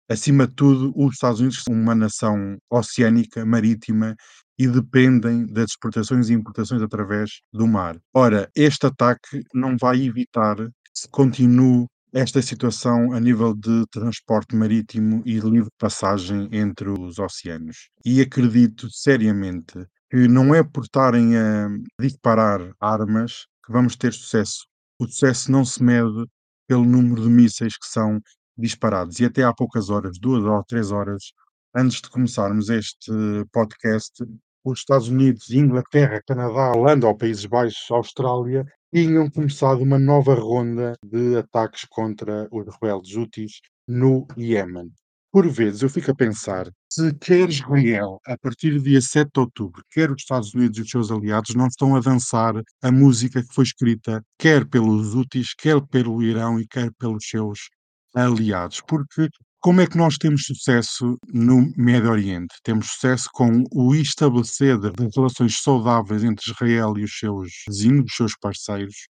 [0.10, 4.16] Acima de tudo, os Estados Unidos são uma nação oceânica, marítima
[4.60, 7.98] e dependem das exportações e importações através do mar.
[8.14, 14.56] Ora, este ataque não vai evitar que se continue esta situação a nível de transporte
[14.56, 17.90] marítimo e livre passagem entre os oceanos.
[18.06, 19.74] E acredito seriamente
[20.12, 24.66] que não é por estarem a disparar armas que vamos ter sucesso.
[25.00, 26.28] O sucesso não se mede
[26.68, 28.22] pelo número de mísseis que são
[28.58, 29.20] disparados.
[29.20, 31.34] E até há poucas horas, duas ou três horas,
[31.76, 33.12] antes de começarmos este
[33.52, 34.24] podcast,
[34.64, 40.94] os Estados Unidos, Inglaterra, Canadá, Holanda ou Países Baixos, Austrália, tinham começado uma nova ronda
[41.04, 44.92] de ataques contra os rebeldes úteis no Iémen.
[45.32, 49.40] Por vezes eu fico a pensar se quer Israel, a partir do dia 7 de
[49.40, 53.42] outubro, quer os Estados Unidos e os seus aliados, não estão a dançar a música
[53.42, 57.62] que foi escrita quer pelos úteis, quer pelo Irão e quer pelos seus
[58.14, 58.82] aliados.
[58.88, 59.28] Porque
[59.60, 62.54] como é que nós temos sucesso no Médio Oriente?
[62.64, 68.16] Temos sucesso com o estabelecer de relações saudáveis entre Israel e os seus vizinhos, os
[68.18, 69.08] seus parceiros,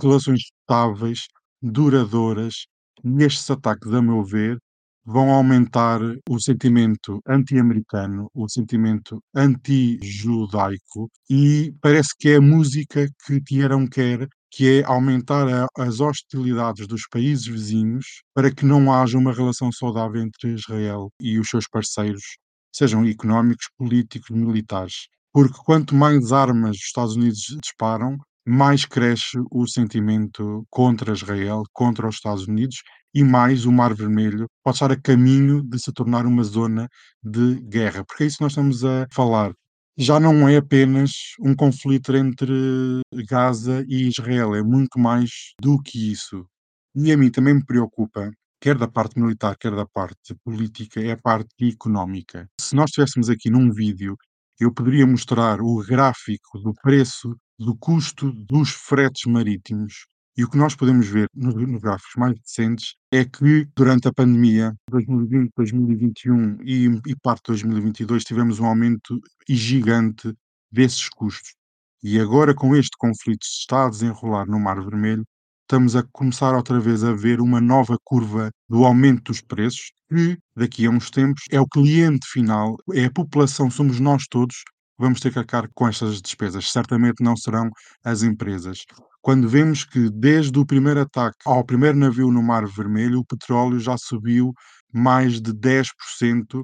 [0.00, 1.26] relações estáveis,
[1.60, 2.66] duradouras,
[3.04, 4.58] e estes ataques, a meu ver,
[5.04, 13.40] vão aumentar o sentimento anti-americano, o sentimento anti-judaico, e parece que é a música que
[13.40, 19.18] Tiarão quer, que é aumentar a, as hostilidades dos países vizinhos para que não haja
[19.18, 22.36] uma relação saudável entre Israel e os seus parceiros,
[22.74, 25.08] sejam económicos, políticos, militares.
[25.32, 32.08] Porque quanto mais armas os Estados Unidos disparam, mais cresce o sentimento contra Israel, contra
[32.08, 32.76] os Estados Unidos,
[33.12, 36.88] e mais o Mar Vermelho pode estar a caminho de se tornar uma zona
[37.22, 38.04] de guerra.
[38.04, 39.52] Porque é isso que nós estamos a falar.
[39.98, 46.12] Já não é apenas um conflito entre Gaza e Israel, é muito mais do que
[46.12, 46.46] isso.
[46.94, 48.30] E a mim também me preocupa,
[48.60, 52.46] quer da parte militar, quer da parte política, é a parte económica.
[52.60, 54.18] Se nós estivéssemos aqui num vídeo,
[54.60, 60.06] eu poderia mostrar o gráfico do preço do custo dos fretes marítimos.
[60.36, 64.74] E o que nós podemos ver nos, gráficos mais recentes é que durante a pandemia,
[64.90, 69.18] 2020, 2021 e, e parte de 2022, tivemos um aumento
[69.48, 70.34] gigante
[70.70, 71.54] desses custos.
[72.02, 75.24] E agora, com este conflito que está a desenrolar no Mar Vermelho,
[75.62, 80.38] estamos a começar outra vez a ver uma nova curva do aumento dos preços, que
[80.54, 84.54] daqui a uns tempos é o cliente final, é a população, somos nós todos
[84.98, 86.70] vamos ter que arcar com estas despesas.
[86.70, 87.70] Certamente não serão
[88.04, 88.84] as empresas.
[89.26, 93.80] Quando vemos que desde o primeiro ataque ao primeiro navio no Mar Vermelho, o petróleo
[93.80, 94.52] já subiu
[94.94, 96.62] mais de 10%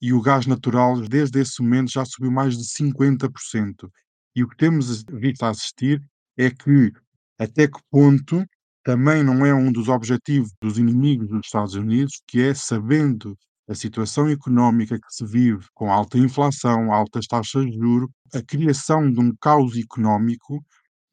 [0.00, 3.90] e o gás natural, desde esse momento, já subiu mais de 50%.
[4.32, 6.00] E o que temos visto a assistir
[6.38, 6.92] é que
[7.36, 8.44] até que ponto
[8.84, 13.36] também não é um dos objetivos dos inimigos dos Estados Unidos, que é sabendo
[13.68, 19.10] a situação económica que se vive, com alta inflação, altas taxas de juros, a criação
[19.10, 20.64] de um caos económico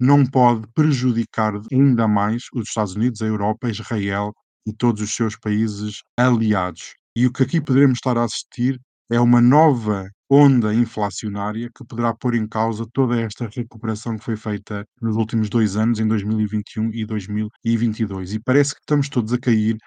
[0.01, 4.33] não pode prejudicar ainda mais os Estados Unidos, a Europa, Israel
[4.65, 6.95] e todos os seus países aliados.
[7.15, 8.79] E o que aqui poderemos estar a assistir
[9.11, 14.35] é uma nova onda inflacionária que poderá pôr em causa toda esta recuperação que foi
[14.35, 18.33] feita nos últimos dois anos, em 2021 e 2022.
[18.33, 19.77] E parece que estamos todos a cair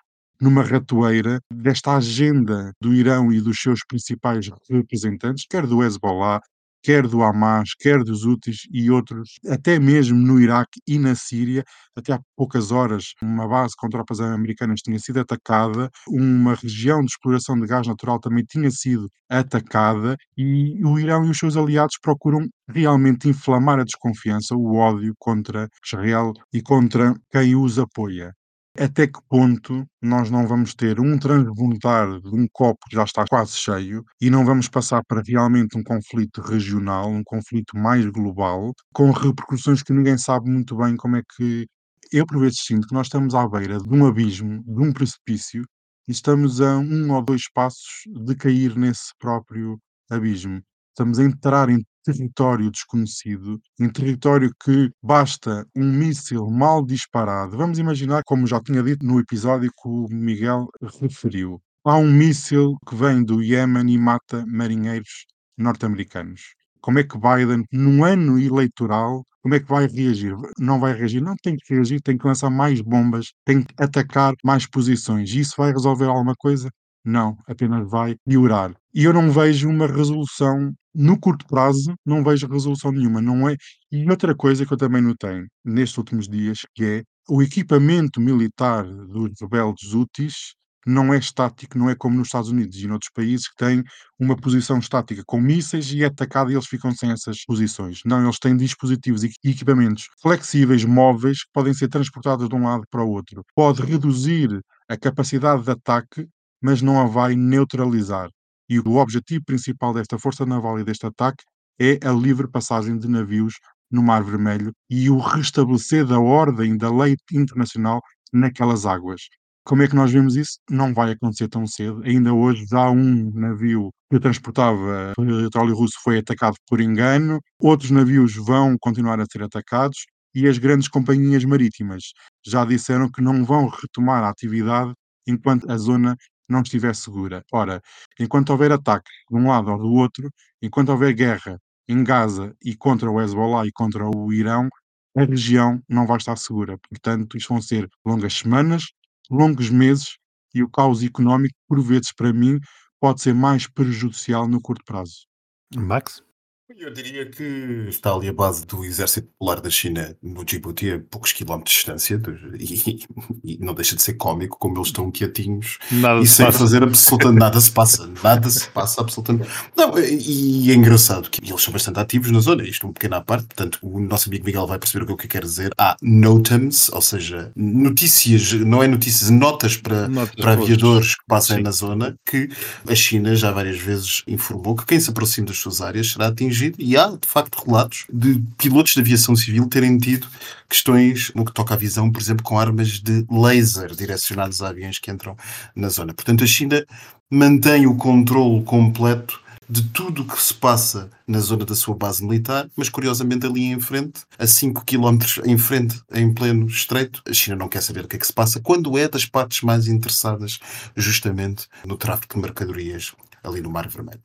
[0.40, 6.40] numa ratoeira desta agenda do Irão e dos seus principais representantes, quer do Hezbollah,
[6.84, 11.64] quer do Hamas, quer dos Houthis e outros, até mesmo no Iraque e na Síria.
[11.96, 17.06] Até há poucas horas, uma base com tropas americanas tinha sido atacada, uma região de
[17.06, 21.96] exploração de gás natural também tinha sido atacada, e o Irão e os seus aliados
[22.00, 28.32] procuram realmente inflamar a desconfiança, o ódio contra Israel e contra quem os apoia
[28.78, 33.24] até que ponto nós não vamos ter um transbordar de um copo que já está
[33.28, 38.72] quase cheio e não vamos passar para realmente um conflito regional, um conflito mais global,
[38.92, 41.66] com repercussões que ninguém sabe muito bem como é que.
[42.12, 45.64] Eu, por vezes, sinto que nós estamos à beira de um abismo, de um precipício,
[46.06, 49.78] e estamos a um ou dois passos de cair nesse próprio
[50.10, 50.60] abismo.
[50.90, 57.56] Estamos a entrar em território desconhecido, em território que basta um míssil mal disparado.
[57.56, 60.68] Vamos imaginar, como já tinha dito no episódio que o Miguel
[61.00, 65.26] referiu, há um míssil que vem do Iémen e mata marinheiros
[65.58, 66.54] norte-americanos.
[66.80, 70.34] Como é que Biden, num ano eleitoral, como é que vai reagir?
[70.58, 71.20] Não vai reagir?
[71.20, 75.30] Não tem que reagir, tem que lançar mais bombas, tem que atacar mais posições.
[75.34, 76.70] Isso vai resolver alguma coisa?
[77.04, 78.74] Não, apenas vai piorar.
[78.94, 83.56] E eu não vejo uma resolução no curto prazo, não vejo resolução nenhuma, não é?
[83.90, 88.84] E outra coisa que eu também notei nestes últimos dias, que é o equipamento militar
[88.84, 90.54] dos rebeldes úteis
[90.86, 93.82] não é estático, não é como nos Estados Unidos e noutros países que têm
[94.18, 98.00] uma posição estática com mísseis e é atacado e eles ficam sem essas posições.
[98.04, 102.84] Não, eles têm dispositivos e equipamentos flexíveis, móveis, que podem ser transportados de um lado
[102.90, 103.42] para o outro.
[103.54, 106.26] Pode reduzir a capacidade de ataque,
[106.62, 108.28] mas não a vai neutralizar.
[108.68, 111.44] E o objetivo principal desta força naval e deste ataque
[111.78, 113.54] é a livre passagem de navios
[113.90, 118.00] no Mar Vermelho e o restabelecer da ordem da lei internacional
[118.32, 119.22] naquelas águas.
[119.64, 120.58] Como é que nós vemos isso?
[120.68, 122.02] Não vai acontecer tão cedo.
[122.04, 128.34] Ainda hoje já um navio que transportava petróleo russo foi atacado por engano, outros navios
[128.34, 132.12] vão continuar a ser atacados e as grandes companhias marítimas
[132.44, 134.92] já disseram que não vão retomar a atividade
[135.26, 136.16] enquanto a zona
[136.48, 137.44] não estiver segura.
[137.52, 137.80] Ora,
[138.18, 140.30] enquanto houver ataque de um lado ou do outro,
[140.62, 144.68] enquanto houver guerra em Gaza e contra o Hezbollah e contra o Irão,
[145.16, 146.78] a região não vai estar segura.
[146.88, 148.84] Portanto, isto vão ser longas semanas,
[149.30, 150.16] longos meses
[150.54, 152.58] e o caos económico, por vezes, para mim,
[153.00, 155.26] pode ser mais prejudicial no curto prazo.
[155.74, 156.22] Max?
[156.66, 160.98] Eu diria que está ali a base do Exército Popular da China no Djibouti, a
[160.98, 162.22] poucos quilómetros de distância,
[162.58, 163.04] e,
[163.44, 166.58] e não deixa de ser cómico como eles estão quietinhos Nada e se sem passa.
[166.58, 169.46] fazer absolutamente nada se passa, nada se passa absolutamente.
[169.76, 173.16] Não, e é engraçado que eles são bastante ativos na zona, isto é um pequeno
[173.16, 175.70] à parte, portanto o nosso amigo Miguel vai perceber o que eu quero dizer.
[175.76, 181.58] Há NOTAMs, ou seja, notícias, não é notícias, notas para, Notas, para aviadores que passem
[181.58, 181.62] Sim.
[181.62, 182.48] na zona, que
[182.88, 186.53] a China já várias vezes informou que quem se aproxima das suas áreas será atingido
[186.78, 190.26] e há, de facto, relatos de pilotos de aviação civil terem tido
[190.68, 194.98] questões no que toca à visão, por exemplo, com armas de laser direcionadas a aviões
[194.98, 195.36] que entram
[195.74, 196.14] na zona.
[196.14, 196.84] Portanto, a China
[197.30, 202.22] mantém o controle completo de tudo o que se passa na zona da sua base
[202.22, 207.32] militar, mas curiosamente ali em frente, a 5 km em frente, em pleno estreito, a
[207.32, 209.88] China não quer saber o que é que se passa, quando é das partes mais
[209.88, 210.58] interessadas
[210.94, 214.20] justamente no tráfico de mercadorias ali no Mar Vermelho.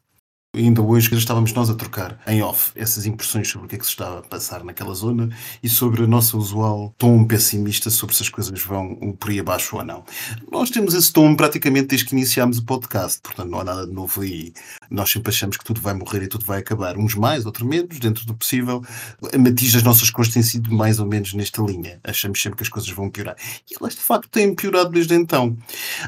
[0.55, 3.85] Ainda hoje estávamos nós a trocar em off essas impressões sobre o que é que
[3.85, 5.29] se está a passar naquela zona
[5.61, 9.77] e sobre a nossa usual tom pessimista sobre se as coisas vão por aí abaixo
[9.77, 10.03] ou não.
[10.51, 13.93] Nós temos esse tom praticamente desde que iniciámos o podcast, portanto não há nada de
[13.93, 14.51] novo aí.
[14.89, 17.99] Nós sempre achamos que tudo vai morrer e tudo vai acabar, uns mais, outros menos,
[17.99, 18.83] dentro do possível.
[19.31, 21.99] A matiz das nossas cores tem sido mais ou menos nesta linha.
[22.03, 23.35] Achamos sempre que as coisas vão piorar.
[23.69, 25.55] E elas de facto têm piorado desde então.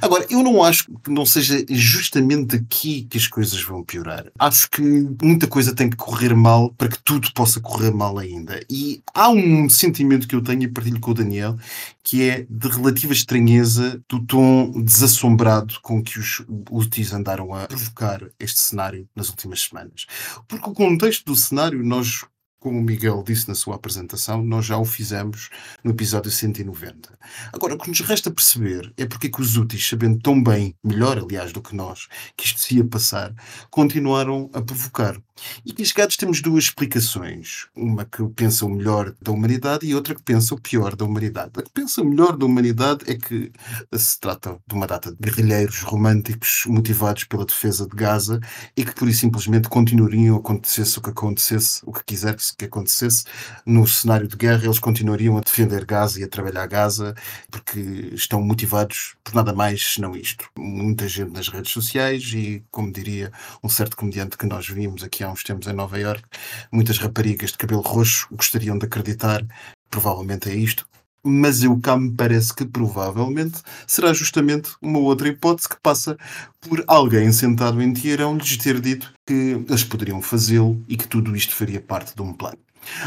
[0.02, 4.31] Agora, eu não acho que não seja justamente aqui que as coisas vão piorar.
[4.40, 4.82] Acho que
[5.22, 8.60] muita coisa tem que correr mal para que tudo possa correr mal ainda.
[8.70, 11.58] E há um sentimento que eu tenho e partilho com o Daniel,
[12.04, 18.22] que é de relativa estranheza do tom desassombrado com que os úteis andaram a provocar
[18.40, 20.06] este cenário nas últimas semanas.
[20.48, 22.26] Porque o contexto do cenário, nós
[22.62, 25.50] como o Miguel disse na sua apresentação, nós já o fizemos
[25.84, 27.18] no episódio 190.
[27.52, 30.76] Agora, o que nos resta perceber é porque é que os úteis, sabendo tão bem,
[30.84, 33.34] melhor aliás do que nós, que isto se ia passar,
[33.72, 35.20] continuaram a provocar.
[35.66, 37.68] E chegados temos duas explicações.
[37.76, 41.52] Uma que pensa o melhor da humanidade e outra que pensa o pior da humanidade.
[41.58, 43.52] A que pensa o melhor da humanidade é que
[43.94, 48.40] se trata de uma data de guerrilheiros românticos motivados pela defesa de Gaza
[48.76, 53.24] e que por isso simplesmente continuariam acontecesse o que acontecesse, o que quisesse que acontecesse,
[53.66, 57.16] no cenário de guerra eles continuariam a defender Gaza e a trabalhar Gaza
[57.50, 57.80] porque
[58.14, 60.50] estão motivados por nada mais senão isto.
[60.58, 63.32] Muita gente nas redes sociais e, como diria
[63.64, 66.28] um certo comediante que nós vimos aqui há uns tempos em Nova Iorque,
[66.72, 69.46] muitas raparigas de cabelo roxo gostariam de acreditar
[69.90, 70.88] provavelmente é isto,
[71.24, 76.18] mas eu cá me parece que provavelmente será justamente uma outra hipótese que passa
[76.60, 81.36] por alguém sentado em Teherão lhes ter dito que eles poderiam fazê-lo e que tudo
[81.36, 82.58] isto faria parte de um plano.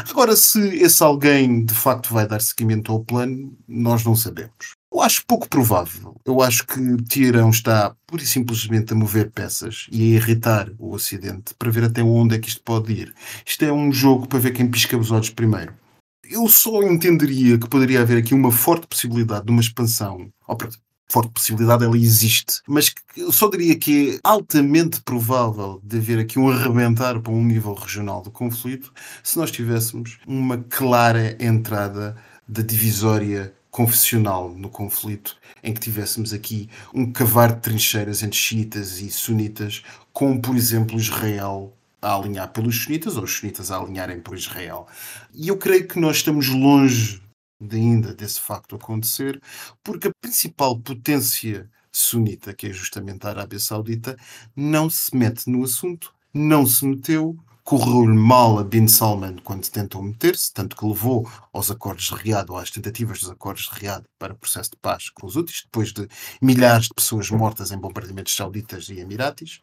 [0.09, 4.74] Agora, se esse alguém de facto vai dar seguimento ao plano, nós não sabemos.
[4.95, 6.15] Eu acho pouco provável.
[6.23, 10.93] Eu acho que Teherão está pura e simplesmente a mover peças e a irritar o
[10.93, 13.13] Ocidente para ver até onde é que isto pode ir.
[13.45, 15.73] Isto é um jogo para ver quem pisca os olhos primeiro.
[16.23, 20.29] Eu só entenderia que poderia haver aqui uma forte possibilidade de uma expansão.
[20.47, 20.79] Oh, pronto,
[21.09, 22.61] forte possibilidade, ela existe.
[22.65, 27.43] Mas eu só diria que é altamente provável de haver aqui um arrebentar para um
[27.43, 32.15] nível regional do conflito se nós tivéssemos uma clara entrada
[32.47, 39.01] da divisória confessional no conflito, em que tivéssemos aqui um cavar de trincheiras entre xiitas
[39.01, 39.83] e sunitas,
[40.13, 44.87] com, por exemplo, Israel a alinhar pelos sunitas ou os sunitas a alinharem por Israel.
[45.33, 47.21] E eu creio que nós estamos longe
[47.59, 49.41] de ainda desse facto acontecer,
[49.83, 54.15] porque a principal potência sunita, que é justamente a Arábia Saudita,
[54.55, 59.99] não se mete no assunto, não se meteu, correu-lhe mal a Bin Salman quando tentou
[60.03, 64.03] meter-se, tanto que levou aos acordos de Riad, ou às tentativas dos acordos de Riad
[64.19, 66.07] para processo de paz com os úteis, depois de
[66.39, 69.61] milhares de pessoas mortas em bombardeamentos sauditas e emiratis.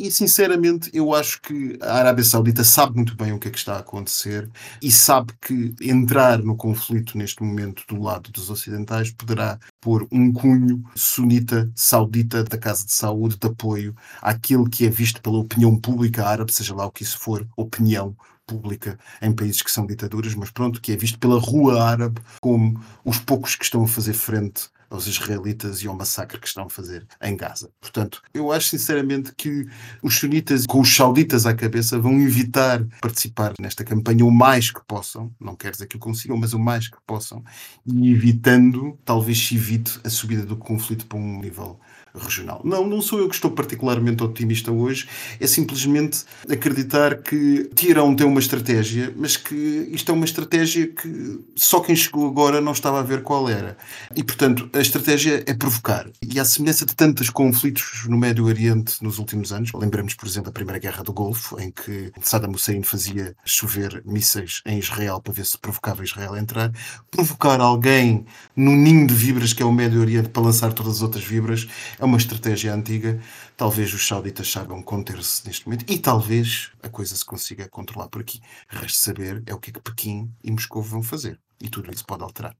[0.00, 3.58] E sinceramente, eu acho que a Arábia Saudita sabe muito bem o que é que
[3.58, 4.48] está a acontecer
[4.80, 10.32] e sabe que entrar no conflito neste momento do lado dos ocidentais poderá pôr um
[10.32, 15.76] cunho sunita saudita da Casa de Saúde de apoio àquilo que é visto pela opinião
[15.78, 20.34] pública árabe, seja lá o que isso for, opinião pública em países que são ditaduras,
[20.34, 24.14] mas pronto, que é visto pela rua árabe como os poucos que estão a fazer
[24.14, 27.70] frente aos israelitas e ao massacre que estão a fazer em Gaza.
[27.80, 29.66] Portanto, eu acho sinceramente que
[30.02, 34.80] os sunitas, com os sauditas à cabeça, vão evitar participar nesta campanha o mais que
[34.86, 37.42] possam, não quer dizer que o consigam, mas o mais que possam,
[37.86, 41.78] e evitando, talvez se evite a subida do conflito para um nível
[42.14, 42.60] regional.
[42.64, 45.08] Não, não sou eu que estou particularmente otimista hoje,
[45.38, 51.40] é simplesmente acreditar que Tirão tem uma estratégia, mas que isto é uma estratégia que
[51.54, 53.76] só quem chegou agora não estava a ver qual era.
[54.14, 56.08] E, portanto, a estratégia é provocar.
[56.22, 60.50] E à semelhança de tantos conflitos no Médio Oriente nos últimos anos, lembramos, por exemplo,
[60.50, 65.32] da Primeira Guerra do Golfo, em que Saddam Hussein fazia chover mísseis em Israel para
[65.32, 66.72] ver se provocava Israel a entrar,
[67.10, 71.02] provocar alguém no ninho de vibras que é o Médio Oriente para lançar todas as
[71.02, 71.68] outras vibras
[72.00, 73.20] é uma estratégia antiga.
[73.56, 78.22] Talvez os sauditas saibam conter-se neste momento e talvez a coisa se consiga controlar por
[78.22, 78.40] aqui.
[78.68, 81.38] Resta saber é o que é que Pequim e Moscou vão fazer.
[81.60, 82.56] E tudo isso pode alterar.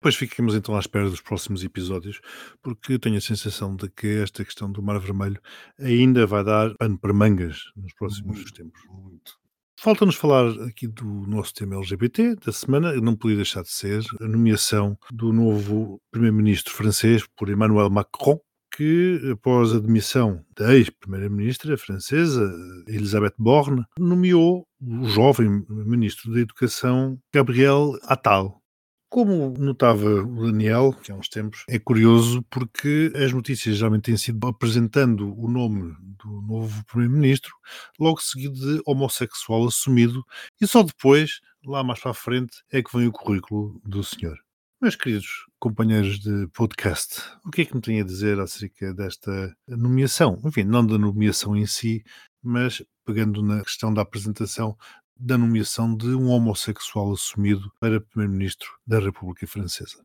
[0.00, 2.20] Pois fiquemos então à espera dos próximos episódios,
[2.62, 5.40] porque tenho a sensação de que esta questão do Mar Vermelho
[5.80, 8.80] ainda vai dar pano para mangas nos próximos Muito, tempos.
[8.88, 9.32] muito.
[9.78, 14.26] Falta-nos falar aqui do nosso tema LGBT da semana, não podia deixar de ser a
[14.26, 18.38] nomeação do novo primeiro-ministro francês por Emmanuel Macron,
[18.76, 22.52] que após a demissão da ex-primeira-ministra francesa
[22.86, 28.62] Elisabeth Borne, nomeou o jovem ministro da Educação Gabriel Attal.
[29.08, 34.16] Como notava o Daniel, que há uns tempos, é curioso porque as notícias geralmente têm
[34.16, 37.54] sido apresentando o nome do novo primeiro-ministro,
[37.98, 40.22] logo seguido de homossexual assumido,
[40.60, 44.36] e só depois, lá mais para a frente, é que vem o currículo do senhor.
[44.82, 49.54] Meus queridos companheiros de podcast, o que é que me têm a dizer acerca desta
[49.66, 50.40] nomeação?
[50.44, 52.04] Enfim, não da nomeação em si,
[52.42, 54.76] mas pegando na questão da apresentação
[55.18, 60.04] da nomeação de um homossexual assumido para Primeiro-Ministro da República Francesa.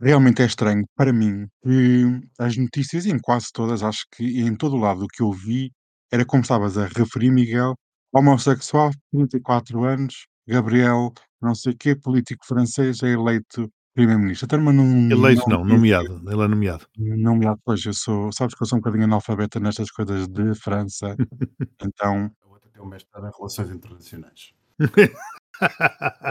[0.00, 4.76] Realmente é estranho para mim que as notícias, em quase todas, acho que em todo
[4.76, 5.72] o lado o que eu vi,
[6.12, 7.74] era como estavas a referir, Miguel,
[8.12, 11.12] homossexual, 34 anos, Gabriel,
[11.42, 14.46] não sei quê, político francês, é eleito primeiro-ministro.
[14.62, 16.22] Mas não, Eleito não, vi- nomeado.
[16.30, 16.86] Ele é nomeado.
[16.96, 21.16] Nomeado, pois, eu sou, sabes que eu sou um bocadinho analfabeta nestas coisas de França,
[21.82, 24.52] então, A outra tem um mestrado em Relações Internacionais.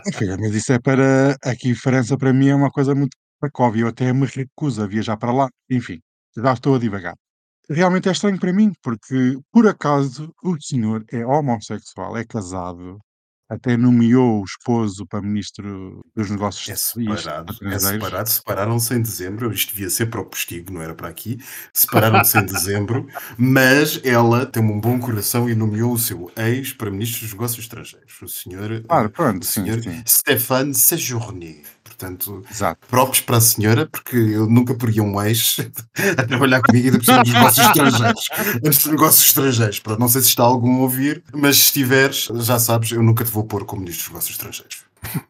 [0.08, 3.88] enfim, mas isso é para, aqui França para mim é uma coisa muito pacóvia, eu
[3.88, 6.00] até me recuso a viajar para lá, enfim,
[6.38, 7.16] já estou a divagar.
[7.70, 13.00] Realmente é estranho para mim, porque por acaso o senhor é homossexual, é casado,
[13.50, 18.06] até nomeou o esposo para ministro dos negócios É Estrangeiros- separado, é estrangeiros.
[18.06, 21.38] separado, separaram-se em dezembro, isto devia ser para o postigo, não era para aqui,
[21.74, 26.90] separaram-se em dezembro, mas ela tem um bom coração e nomeou o seu ex para
[26.92, 30.02] ministro dos negócios estrangeiros, o senhor, eh, pronto, o sim, senhor sim.
[30.08, 31.62] Stéphane Séjourné.
[31.98, 32.86] Portanto, Exato.
[32.88, 35.58] próprios para a senhora, porque eu nunca poria um ex
[36.18, 38.24] a trabalhar comigo e cima dos negócios estrangeiros.
[38.66, 39.80] Antes dos negócios estrangeiros.
[39.80, 43.24] Pronto, não sei se está algum a ouvir, mas se estiveres, já sabes, eu nunca
[43.24, 44.86] te vou pôr como ministro dos negócios estrangeiros.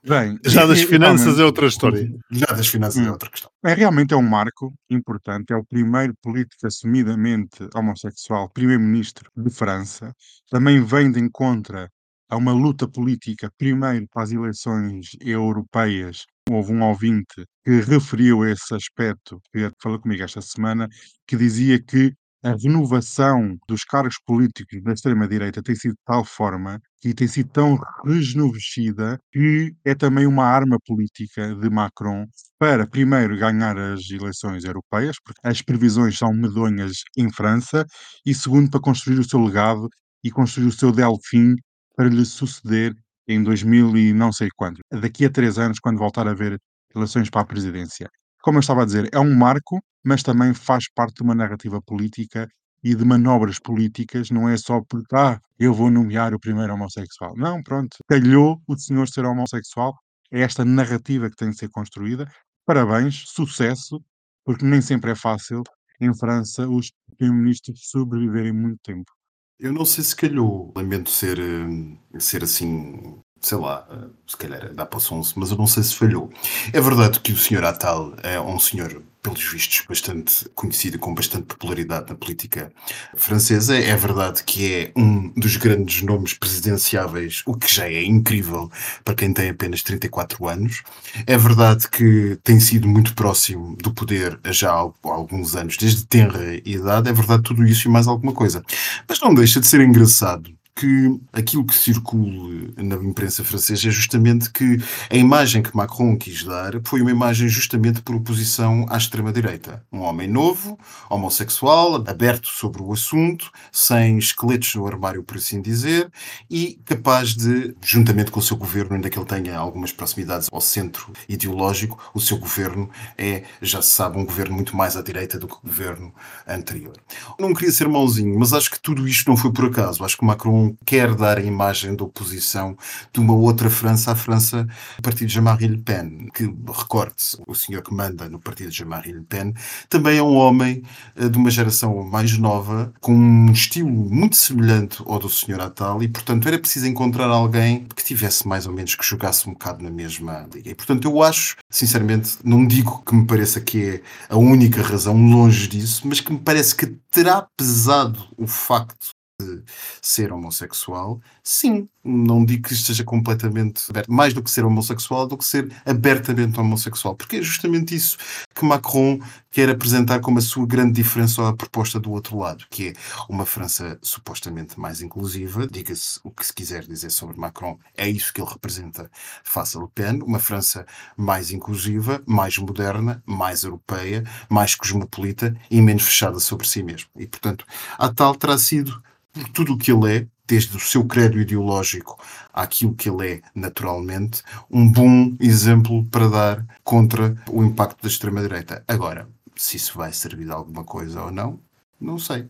[0.08, 2.10] Bem, Já das finanças é outra história.
[2.32, 3.12] Já das finanças é Hum.
[3.12, 3.52] outra questão.
[3.64, 5.52] É realmente é um marco importante.
[5.54, 10.14] É o primeiro político assumidamente homossexual, primeiro-ministro de França.
[10.50, 11.88] Também vem de encontro
[12.30, 16.26] a uma luta política, primeiro para as eleições europeias.
[16.50, 20.88] Houve um ouvinte que referiu esse aspecto, que falou comigo esta semana,
[21.28, 26.80] que dizia que a renovação dos cargos políticos da extrema-direita tem sido de tal forma
[27.04, 32.26] e tem sido tão rejuvenescida que é também uma arma política de Macron
[32.60, 37.84] para, primeiro, ganhar as eleições europeias, porque as previsões são medonhas em França,
[38.24, 39.90] e segundo, para construir o seu legado
[40.24, 41.56] e construir o seu Delfim
[41.96, 42.94] para lhe suceder
[43.28, 44.80] em 2000 e não sei quando.
[44.92, 46.60] Daqui a três anos, quando voltar a haver
[46.96, 48.10] eleições para a presidência.
[48.42, 51.82] Como eu estava a dizer, é um marco, mas também faz parte de uma narrativa
[51.82, 52.48] política
[52.84, 57.34] e de manobras políticas, não é só porque, ah, eu vou nomear o primeiro homossexual.
[57.36, 59.94] Não, pronto, calhou o senhor ser homossexual,
[60.32, 62.28] é esta narrativa que tem de ser construída.
[62.66, 64.00] Parabéns, sucesso,
[64.44, 65.64] porque nem sempre é fácil
[66.00, 69.12] em França os primeiro-ministros sobreviverem muito tempo.
[69.60, 74.74] Eu não sei se calhou, lamento ser, hum, ser assim, sei lá, eh, se calhar
[74.74, 76.32] dá para o sonso, mas eu não sei se falhou.
[76.74, 81.46] É verdade que o senhor Atal é um senhor, pelos vistos, bastante conhecido com bastante
[81.46, 82.72] popularidade na política
[83.16, 83.78] francesa.
[83.78, 88.72] É verdade que é um dos grandes nomes presidenciáveis, o que já é incrível
[89.04, 90.82] para quem tem apenas 34 anos.
[91.28, 96.56] É verdade que tem sido muito próximo do poder já há alguns anos, desde tenra
[96.66, 97.10] idade.
[97.10, 98.64] É verdade tudo isso e mais alguma coisa.
[99.08, 104.52] Mas não deixa de ser engraçado que aquilo que circula na imprensa francesa é justamente
[104.52, 104.78] que
[105.10, 109.82] a imagem que Macron quis dar foi uma imagem justamente por oposição à extrema-direita.
[109.90, 110.78] Um homem novo,
[111.10, 116.12] homossexual, aberto sobre o assunto, sem esqueletos no armário, por assim dizer,
[116.50, 120.60] e capaz de, juntamente com o seu governo, ainda que ele tenha algumas proximidades ao
[120.60, 125.40] centro ideológico, o seu governo é, já se sabe, um governo muito mais à direita
[125.40, 126.14] do que o governo
[126.46, 126.98] anterior.
[127.40, 130.04] Não queria ser mauzinho, mas acho que tudo isto não foi por acaso.
[130.04, 132.78] Acho que Macron quer dar a imagem da oposição
[133.14, 134.64] de uma outra França à França
[134.98, 138.78] do partido de Jean-Marie Le Pen, que, recorde-se, o senhor que manda no partido de
[138.78, 139.54] Jean-Marie Le Pen,
[139.90, 140.84] também é um homem
[141.16, 146.02] uh, de uma geração mais nova, com um estilo muito semelhante ao do senhor Attal,
[146.02, 149.84] e, portanto, era preciso encontrar alguém que tivesse mais ou menos, que jogasse um bocado
[149.84, 150.70] na mesma liga.
[150.70, 155.16] E, portanto, eu acho, sinceramente, não digo que me pareça que é a única razão,
[155.16, 159.64] longe disso, mas que me parece que terá pesado o facto de
[160.02, 165.28] ser homossexual, sim, não digo que isto seja completamente aberto, mais do que ser homossexual,
[165.28, 168.18] do que ser abertamente homossexual, porque é justamente isso
[168.54, 169.20] que Macron
[169.52, 172.94] quer apresentar como a sua grande diferença à proposta do outro lado, que é
[173.28, 178.34] uma França supostamente mais inclusiva, diga-se o que se quiser dizer sobre Macron, é isso
[178.34, 179.10] que ele representa
[179.44, 180.86] face a Le Pen, uma França
[181.18, 187.10] mais inclusiva, mais moderna, mais europeia, mais cosmopolita e menos fechada sobre si mesmo.
[187.18, 187.66] E, portanto,
[187.98, 189.02] a tal terá sido
[189.36, 192.18] por tudo o que ele é, desde o seu credo ideológico
[192.54, 198.84] àquilo que ele é naturalmente, um bom exemplo para dar contra o impacto da extrema-direita.
[198.88, 201.60] Agora, se isso vai servir de alguma coisa ou não,
[202.00, 202.48] não sei.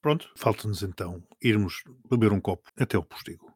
[0.00, 3.52] Pronto, falta-nos então irmos beber um copo até o postigo.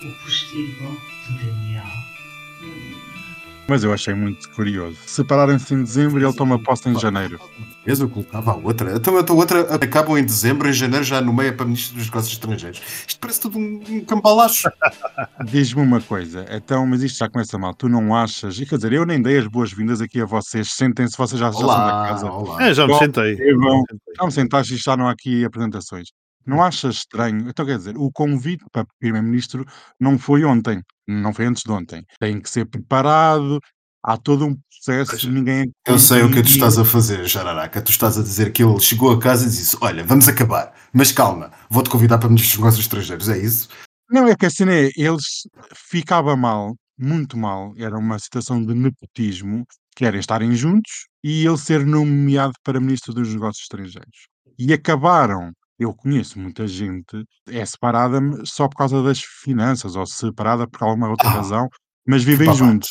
[0.00, 3.27] O postigo de Daniel.
[3.68, 4.96] Mas eu achei muito curioso.
[5.04, 7.38] Separarem-se em dezembro e ele toma posse em janeiro.
[7.86, 8.96] Mas eu colocava a outra.
[8.96, 12.32] Então, a outra acabam em dezembro, em janeiro já no meio para ministro dos negócios
[12.32, 12.80] estrangeiros.
[13.06, 14.70] Isto parece tudo um, um cambalacho.
[15.44, 17.74] Diz-me uma coisa, então, mas isto já começa mal.
[17.74, 18.58] Tu não achas?
[18.58, 20.72] E quer dizer, eu nem dei as boas-vindas aqui a vocês.
[20.72, 22.30] Sentem-se, vocês já, já olá, são da casa.
[22.30, 22.62] Olá.
[22.66, 23.54] É, já me Bom, sentei.
[23.54, 23.82] Bom,
[24.18, 26.08] já me sentaste e já não há aqui apresentações.
[26.46, 27.46] Não achas estranho?
[27.50, 29.66] Então, quer dizer, o convite para Primeiro-Ministro
[30.00, 32.04] não foi ontem, não foi antes de ontem.
[32.20, 33.58] Tem que ser preparado,
[34.04, 35.72] há todo um processo, ninguém.
[35.86, 36.48] é Eu sei o que tu convido.
[36.48, 37.82] estás a fazer, Jararaca.
[37.82, 41.12] Tu estás a dizer que ele chegou a casa e disse: Olha, vamos acabar, mas
[41.12, 43.28] calma, vou-te convidar para ministro dos negócios estrangeiros.
[43.28, 43.68] É isso?
[44.10, 45.42] Não, é que a cena é, eles
[45.90, 51.58] ficava mal, muito mal, era uma situação de nepotismo, que era estarem juntos e ele
[51.58, 54.28] ser nomeado para Ministro dos Negócios Estrangeiros.
[54.58, 60.68] E acabaram, eu conheço muita gente, é separada só por causa das finanças, ou separada
[60.68, 61.68] por alguma outra Ah, razão,
[62.06, 62.54] mas vivem babado.
[62.54, 62.88] juntos.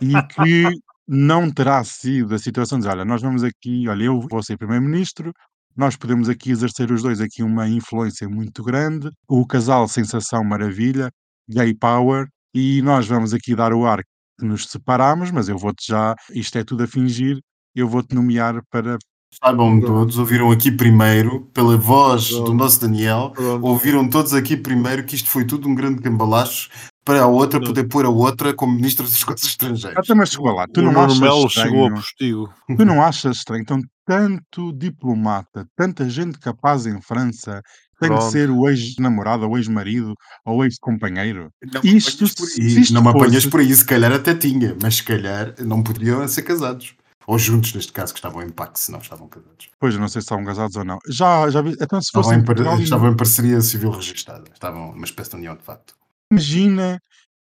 [0.00, 0.40] E que
[1.06, 4.56] não terá sido a situação de dizer, olha, nós vamos aqui, olha, eu vou ser
[4.56, 5.32] Primeiro-Ministro,
[5.76, 11.10] nós podemos aqui exercer os dois aqui uma influência muito grande, o casal Sensação Maravilha,
[11.48, 14.00] Gay Power, e nós vamos aqui dar o ar
[14.38, 17.38] que nos separamos, mas eu vou-te já, isto é tudo a fingir,
[17.74, 18.98] eu vou-te nomear para.
[19.40, 23.64] Saibam todos, ouviram aqui primeiro, pela voz do nosso Daniel, Pronto.
[23.64, 26.68] ouviram todos aqui primeiro que isto foi tudo um grande cambalacho
[27.04, 27.68] para a outra Pronto.
[27.74, 29.96] poder pôr a outra como Ministro dos Negócios Estrangeiros.
[29.98, 32.54] Até mas chegou lá, tu o não Nuno achas Melo chegou estranho, postigo.
[32.76, 37.62] tu não achas estranho, então tanto diplomata, tanta gente capaz em França,
[38.00, 38.32] tem que Pronto.
[38.32, 40.14] ser o ex-namorado, ou ex-marido,
[40.44, 41.50] ou ex-companheiro?
[41.72, 44.96] Não me Isto, isto não me apanhas fosse- por aí, se calhar até tinha, mas
[44.96, 46.94] se calhar não poderiam ser casados.
[47.30, 49.68] Ou juntos, neste caso, que estavam em pacto, se não estavam casados.
[49.78, 50.98] Pois, eu não sei se estavam casados ou não.
[51.08, 54.50] Já, já vi, então se Estavam par- estavam em parceria civil registada.
[54.52, 55.94] Estavam uma espécie de união de facto.
[56.32, 56.98] imagina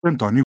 [0.03, 0.43] António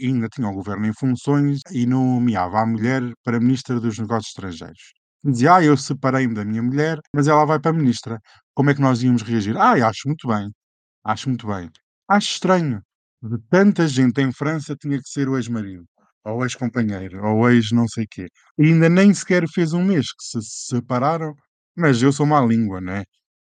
[0.00, 4.92] ainda tinha o governo em funções e nomeava a mulher para ministra dos negócios estrangeiros.
[5.22, 8.18] Dizia, ah, eu separei-me da minha mulher, mas ela vai para ministra.
[8.54, 9.56] Como é que nós íamos reagir?
[9.56, 10.50] Ah, eu acho muito bem.
[11.04, 11.70] Acho muito bem.
[12.08, 12.82] Acho estranho.
[13.22, 15.84] De tanta gente em França tinha que ser o ex-marido,
[16.24, 18.28] ou ex-companheiro, ou ex não sei quê.
[18.58, 20.38] E ainda nem sequer fez um mês que se
[20.74, 21.34] separaram,
[21.76, 23.04] mas eu sou má língua, não é?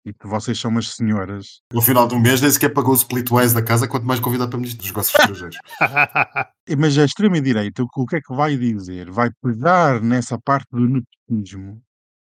[0.09, 1.63] e que vocês são umas senhoras.
[1.73, 4.59] No final do mês nem sequer pagou o splitwise da casa, quanto mais convidado para
[4.61, 5.57] ministro dos negócios estrangeiros.
[6.79, 9.11] Mas a extrema-direita, o que- o que é que vai dizer?
[9.11, 11.83] Vai pegar nessa parte do nepotismo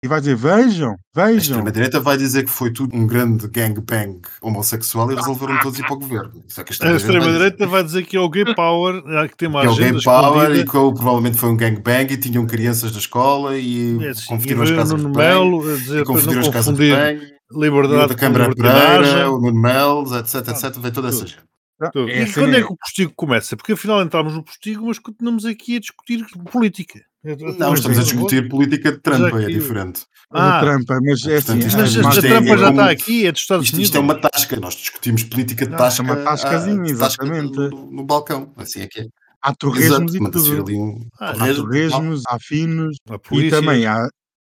[0.08, 1.38] e vai dizer: vejam, A vejam.
[1.38, 5.94] extrema-direita vai dizer que foi tudo um grande gangbang homossexual e resolveram todos ir para
[5.94, 6.44] o governo.
[6.48, 9.48] Isso é que A extrema-direita vai dizer que é o gay power, ah, que tem
[9.48, 10.58] uma que é o gay power escondida.
[10.58, 14.64] e que provavelmente foi um gangbang e tinham crianças da escola e É assim, confundiram
[14.64, 16.92] as casas de a para confundiram as casas de
[17.52, 18.54] o liberdade da Câmara.
[18.56, 20.78] Pereira, o Nuno Melos, etc, etc.
[20.80, 21.48] Veio toda essa gente.
[21.94, 22.10] Tudo.
[22.10, 22.64] É E assim, quando é é.
[22.64, 23.56] que o postigo começa?
[23.56, 27.02] Porque afinal entramos no postigo, mas continuamos aqui a discutir política.
[27.58, 30.06] Não, estamos a discutir política de Trump, é diferente.
[30.32, 31.68] Ah, trampa, mas é portanto, assim.
[31.68, 33.66] isto Mas as é- a é- trampa é já como- está aqui, é dos Estados
[33.66, 33.88] Isto, Unidos.
[33.88, 37.58] isto é uma tasca, nós discutimos política de tasca, isto é uma tascazinha, ah, exatamente.
[37.58, 38.52] no, no balcão.
[38.58, 39.06] Assim é que é.
[39.42, 40.64] Há torresmos e tudo.
[40.64, 42.98] ali um Ah, Há torresmo, torresmos, há finos
[43.32, 43.98] e também há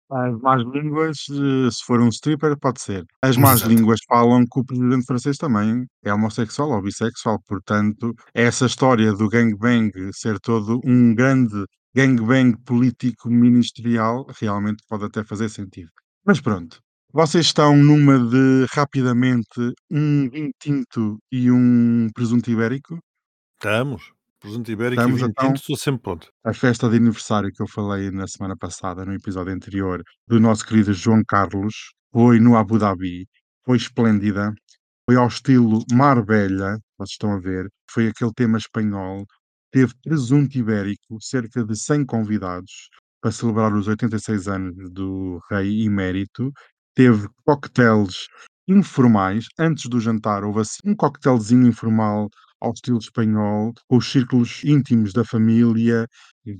[0.09, 1.17] as más línguas.
[1.31, 3.03] eh, Se for um stripper, pode ser.
[3.21, 3.69] As más Exato.
[3.73, 7.39] línguas falam que o presidente francês também é homossexual ou bissexual.
[7.47, 11.63] Portanto, essa história do gangbang ser todo um grande
[11.95, 15.89] gangbang político ministerial realmente pode até fazer sentido.
[16.25, 16.79] Mas pronto.
[17.13, 22.99] Vocês estão numa de rapidamente um vinho tinto e um presunto ibérico?
[23.55, 24.11] Estamos.
[24.41, 25.47] Presunto ibérico Estamos, e vinho então.
[25.47, 26.27] tinto, estou sempre pronto.
[26.43, 30.65] a festa de aniversário que eu falei na semana passada, no episódio anterior, do nosso
[30.65, 33.25] querido João Carlos, foi no Abu Dhabi,
[33.65, 34.53] foi esplêndida,
[35.09, 39.25] foi ao estilo Marbella, vocês estão a ver, foi aquele tema espanhol,
[39.71, 42.89] teve presunto ibérico, cerca de 100 convidados
[43.21, 46.51] para celebrar os 86 anos do rei emérito,
[46.95, 48.27] teve coquetéis
[48.67, 52.29] informais, antes do jantar houve assim um coquetelzinho informal
[52.61, 56.07] ao estilo espanhol, com os círculos íntimos da família,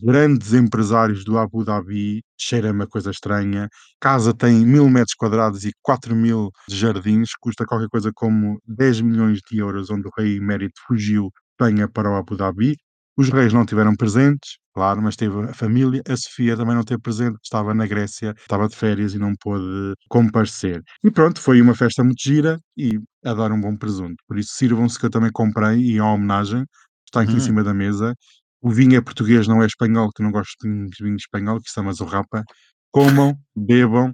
[0.04, 3.70] grandes empresários do Abu Dhabi, cheira uma coisa estranha.
[4.00, 9.40] Casa tem mil metros quadrados e 4 mil jardins, custa qualquer coisa como 10 milhões
[9.50, 12.76] de euros, onde o rei emérito fugiu Espanha para o Abu Dhabi.
[13.18, 16.02] Os reis não tiveram presentes, claro, mas teve a família.
[16.08, 19.94] A Sofia também não teve presente, estava na Grécia, estava de férias e não pôde
[20.10, 20.82] comparecer.
[21.04, 24.16] E pronto, foi uma festa muito gira e a dar um bom presunto.
[24.28, 26.66] Por isso, sirvam-se que eu também comprei e em homenagem,
[27.06, 27.40] está aqui em Hum.
[27.40, 28.14] cima da mesa.
[28.62, 31.82] O vinho é português, não é espanhol, que não gosto de vinho espanhol, que é
[31.82, 32.44] uma zorrapa.
[32.92, 34.14] Comam, bebam.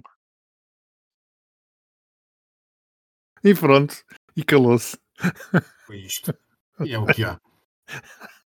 [3.42, 3.96] E pronto.
[4.36, 4.96] E calou-se.
[5.86, 6.32] Foi isto.
[6.84, 7.40] E é o que há.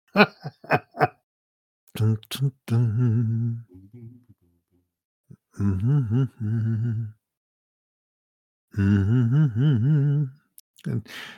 [1.96, 3.58] Tum, tum, tum.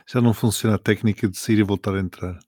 [0.06, 2.38] Já não funciona a técnica de sair e voltar a entrar.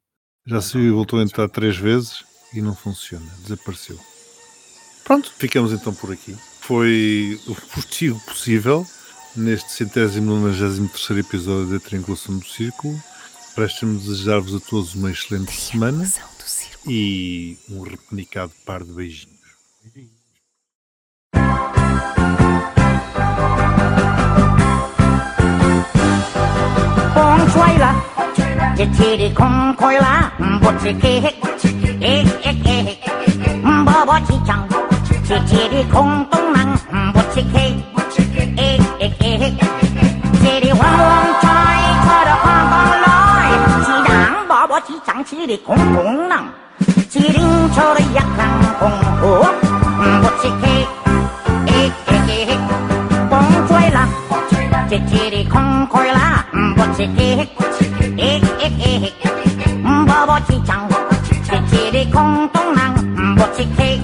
[0.46, 2.24] Já saiu e voltou a entrar três vezes
[2.54, 3.26] e não funciona.
[3.42, 3.98] Desapareceu.
[5.04, 6.34] Pronto, ficamos então por aqui.
[6.60, 8.86] Foi o postigo possível
[9.36, 12.98] neste centésimo nonagésimo terceiro episódio da Triangulação do Círculo.
[13.58, 16.08] Resta-me desejar-vos a todos uma excelente semana
[16.86, 19.36] e um repenicado par de beijinhos.
[27.14, 27.94] con chuối là.
[28.78, 30.32] Chỉ chỉ đi con khói lá
[30.62, 31.34] bột chỉ kê hết
[32.00, 32.98] ê ê ê
[40.78, 41.07] bò
[45.28, 46.54] 지리 공통랑
[47.10, 49.44] 지링철의 약한 공호
[50.22, 50.86] 무치케
[51.68, 52.56] 에에에
[53.28, 54.08] 뽕쪼이라
[55.06, 56.46] 지리 콩코이라
[56.78, 57.46] 무치케
[58.16, 59.12] 에에에
[60.06, 60.88] 버버치장
[61.68, 62.94] 지리 공통랑
[63.36, 64.02] 무치케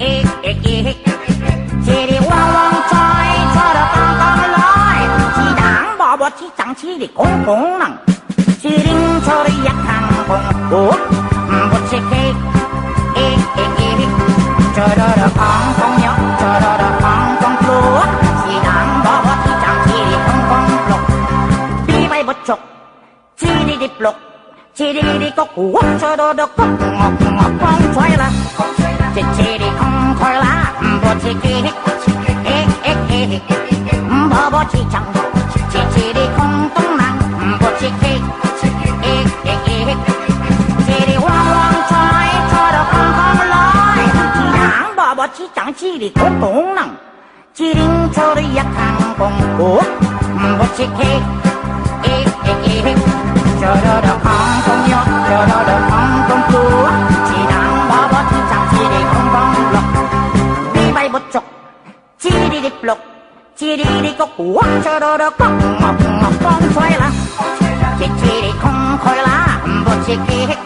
[0.00, 1.04] 에에에
[1.84, 2.70] 지리 왕왕
[6.20, 8.09] 我去张起的公公郎。
[10.70, 12.32] Con bột chỉ kê
[13.14, 14.06] ê ê ê.
[14.76, 18.02] Cho đó là con con nhóc cho đó là con con lúa
[18.44, 21.00] chỉ đáng bò chỉ chẳng chỉ đi con con lục.
[21.86, 22.58] Đi bay bật chọc
[23.40, 24.14] chỉ đi đi lục.
[24.74, 28.30] Chỉ đi đi có củ cho đó đó có ngọc ngọc con xoay là
[29.14, 31.59] chỉ chỉ đi con khỏi lá bò chỉ kì
[46.00, 46.98] 길이 꽁꽁랑
[47.52, 49.80] 지링처를 약한 공고
[50.56, 51.20] 무치케
[52.06, 52.94] 에에에
[53.60, 54.96] 저러러 콩콩요
[55.28, 56.52] 저러러 콩콩꾸
[57.26, 57.52] 지랑
[57.90, 61.44] 버버 지장 지리 콩콩록 비발부쪽
[62.16, 62.98] 지리릭록
[63.54, 67.10] 지리릭꼭 우악 저러러 꽁꽁꽁 꽁 소해라
[67.98, 70.59] 지치리 콩콜라 무치케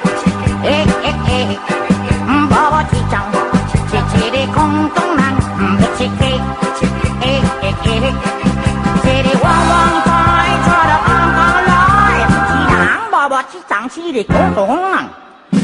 [14.14, 15.10] 길이 동동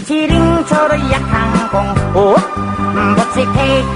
[0.06, 2.34] 지름처럼 약한 공포
[3.14, 3.88] 버스 케이크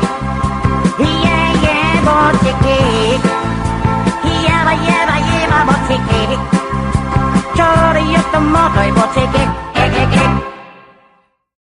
[1.00, 3.28] 예예 버스 케이크
[4.46, 6.32] 예바 예바 예바 버스 케이크
[7.56, 9.73] 저리였던 먹을 버스 케이크